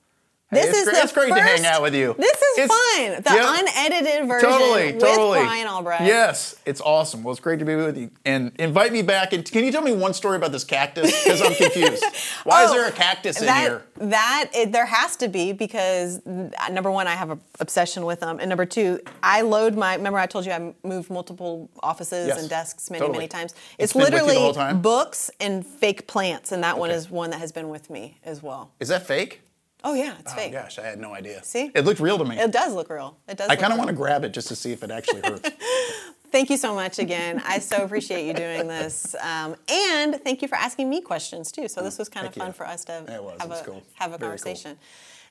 This 0.51 0.65
it's 0.67 0.77
is 0.79 0.83
great, 1.13 1.29
the 1.29 1.33
great 1.33 1.41
to 1.41 1.41
hang 1.41 1.65
out 1.65 1.81
with 1.81 1.95
you. 1.95 2.13
This 2.17 2.33
is 2.41 2.57
It's- 2.57 2.69
fun. 2.69 3.21
The 3.23 3.41
Yep. 3.41 3.59
unedited 3.61 4.27
version 4.27 4.49
Totally, 4.49 4.91
with 4.93 5.01
totally. 5.01 5.39
Brian 5.39 5.65
Albrecht. 5.67 6.03
Yes, 6.03 6.55
it's 6.65 6.81
awesome. 6.81 7.23
Well, 7.23 7.31
it's 7.31 7.39
great 7.39 7.59
to 7.59 7.65
be 7.65 7.75
with 7.75 7.95
you. 7.97 8.11
And 8.25 8.51
invite 8.59 8.91
me 8.91 9.01
back. 9.01 9.31
And 9.31 9.49
can 9.49 9.63
you 9.63 9.71
tell 9.71 9.81
me 9.81 9.93
one 9.93 10.13
story 10.13 10.35
about 10.35 10.51
this 10.51 10.65
cactus? 10.65 11.23
Because 11.23 11.41
I'm 11.41 11.55
confused. 11.55 12.03
Why 12.43 12.65
is 12.65 12.71
Oh, 12.71 12.73
there 12.73 12.87
a 12.87 12.91
cactus 12.91 13.39
in 13.39 13.45
that, 13.45 13.61
here? 13.61 13.83
That 13.97 14.49
it, 14.53 14.71
there 14.73 14.85
has 14.85 15.15
to 15.17 15.29
be 15.29 15.53
because 15.53 16.19
uh, 16.27 16.49
number 16.69 16.91
one, 16.91 17.07
I 17.07 17.11
have 17.15 17.29
an 17.29 17.39
obsession 17.61 18.03
with 18.05 18.19
them, 18.19 18.39
and 18.41 18.49
number 18.49 18.65
two, 18.65 18.99
I 19.23 19.41
load 19.41 19.75
my. 19.77 19.95
Remember, 19.95 20.19
I 20.19 20.25
told 20.25 20.45
you 20.45 20.51
I 20.51 20.73
moved 20.83 21.09
multiple 21.09 21.69
offices 21.81 22.27
Yes, 22.27 22.39
and 22.41 22.49
desks 22.49 22.89
many, 22.91 22.99
totally. 22.99 23.19
many 23.19 23.27
times. 23.29 23.53
It's 23.77 23.91
It's, 23.91 23.93
been 23.93 24.01
with 24.03 24.13
you 24.13 24.19
the 24.19 24.25
literally 24.25 24.53
time? 24.53 24.81
books 24.81 25.31
and 25.39 25.65
fake 25.65 26.07
plants, 26.07 26.51
and 26.51 26.61
that 26.63 26.77
one 26.77 26.91
is 26.91 27.09
one 27.09 27.29
that 27.29 27.39
has 27.39 27.53
been 27.53 27.69
with 27.69 27.89
me 27.89 28.17
as 28.25 28.43
well. 28.43 28.71
Is 28.81 28.89
that 28.89 29.07
fake? 29.07 29.41
Oh 29.83 29.93
yeah, 29.93 30.15
it's 30.19 30.31
Oh 30.33 30.35
fake. 30.35 30.51
gosh, 30.51 30.77
I 30.79 30.83
had 30.83 30.99
no 30.99 31.13
idea. 31.13 31.43
See? 31.43 31.71
It 31.73 31.85
looked 31.85 31.99
real 31.99 32.17
to 32.17 32.25
me. 32.25 32.37
It 32.39 32.51
does 32.51 32.73
look 32.73 32.89
real. 32.89 33.17
It 33.27 33.37
does. 33.37 33.49
I 33.49 33.55
kind 33.55 33.73
of 33.73 33.79
want 33.79 33.89
to 33.89 33.95
grab 33.95 34.23
it 34.23 34.31
just 34.33 34.47
to 34.49 34.55
see 34.55 34.71
if 34.71 34.83
it 34.83 34.91
actually 34.91 35.21
hurts. 35.21 35.49
Thank 36.31 36.49
you 36.49 36.55
so 36.57 36.73
much 36.73 36.97
again. 36.97 37.41
I 37.45 37.59
so 37.59 37.83
appreciate 37.83 38.25
you 38.25 38.33
doing 38.33 38.67
this, 38.67 39.15
um, 39.21 39.53
and 39.69 40.15
thank 40.23 40.41
you 40.41 40.47
for 40.47 40.55
asking 40.55 40.89
me 40.89 41.01
questions 41.01 41.51
too. 41.51 41.67
So 41.67 41.83
this 41.83 41.97
was 41.97 42.07
kind 42.07 42.25
of 42.25 42.33
fun 42.33 42.47
you. 42.47 42.53
for 42.53 42.65
us 42.65 42.85
to 42.85 42.91
have 42.93 43.09
a 43.09 43.63
cool. 43.65 43.83
have 43.95 44.13
a 44.13 44.17
Very 44.17 44.19
cool. 44.19 44.19
conversation. 44.19 44.77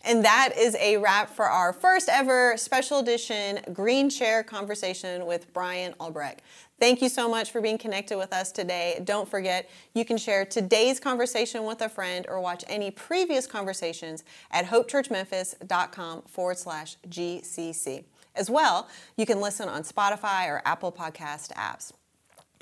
And 0.02 0.24
that 0.26 0.50
is 0.58 0.76
a 0.76 0.98
wrap 0.98 1.30
for 1.30 1.46
our 1.46 1.72
first 1.72 2.10
ever 2.10 2.54
special 2.58 2.98
edition 2.98 3.60
Green 3.72 4.10
Chair 4.10 4.42
conversation 4.42 5.24
with 5.26 5.52
Brian 5.54 5.94
Albrecht. 6.00 6.42
Thank 6.80 7.02
you 7.02 7.10
so 7.10 7.28
much 7.28 7.50
for 7.50 7.60
being 7.60 7.76
connected 7.76 8.16
with 8.16 8.32
us 8.32 8.50
today. 8.50 9.02
Don't 9.04 9.28
forget, 9.28 9.68
you 9.94 10.06
can 10.06 10.16
share 10.16 10.46
today's 10.46 10.98
conversation 10.98 11.64
with 11.64 11.82
a 11.82 11.90
friend 11.90 12.24
or 12.26 12.40
watch 12.40 12.64
any 12.68 12.90
previous 12.90 13.46
conversations 13.46 14.24
at 14.50 14.64
hopechurchmemphis.com 14.64 16.22
forward 16.22 16.56
slash 16.56 16.96
GCC. 17.06 18.04
As 18.34 18.48
well, 18.48 18.88
you 19.18 19.26
can 19.26 19.40
listen 19.42 19.68
on 19.68 19.82
Spotify 19.82 20.48
or 20.48 20.62
Apple 20.64 20.90
Podcast 20.90 21.52
apps. 21.52 21.92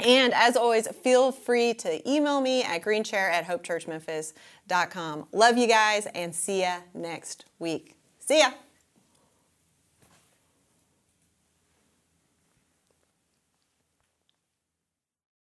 And 0.00 0.34
as 0.34 0.56
always, 0.56 0.88
feel 0.88 1.30
free 1.30 1.74
to 1.74 2.08
email 2.08 2.40
me 2.40 2.64
at 2.64 2.82
greenchair 2.82 3.30
at 3.30 3.46
hopechurchmemphis.com. 3.46 5.28
Love 5.32 5.58
you 5.58 5.68
guys 5.68 6.06
and 6.14 6.34
see 6.34 6.62
ya 6.62 6.78
next 6.92 7.44
week. 7.60 7.94
See 8.18 8.40
ya. 8.40 8.50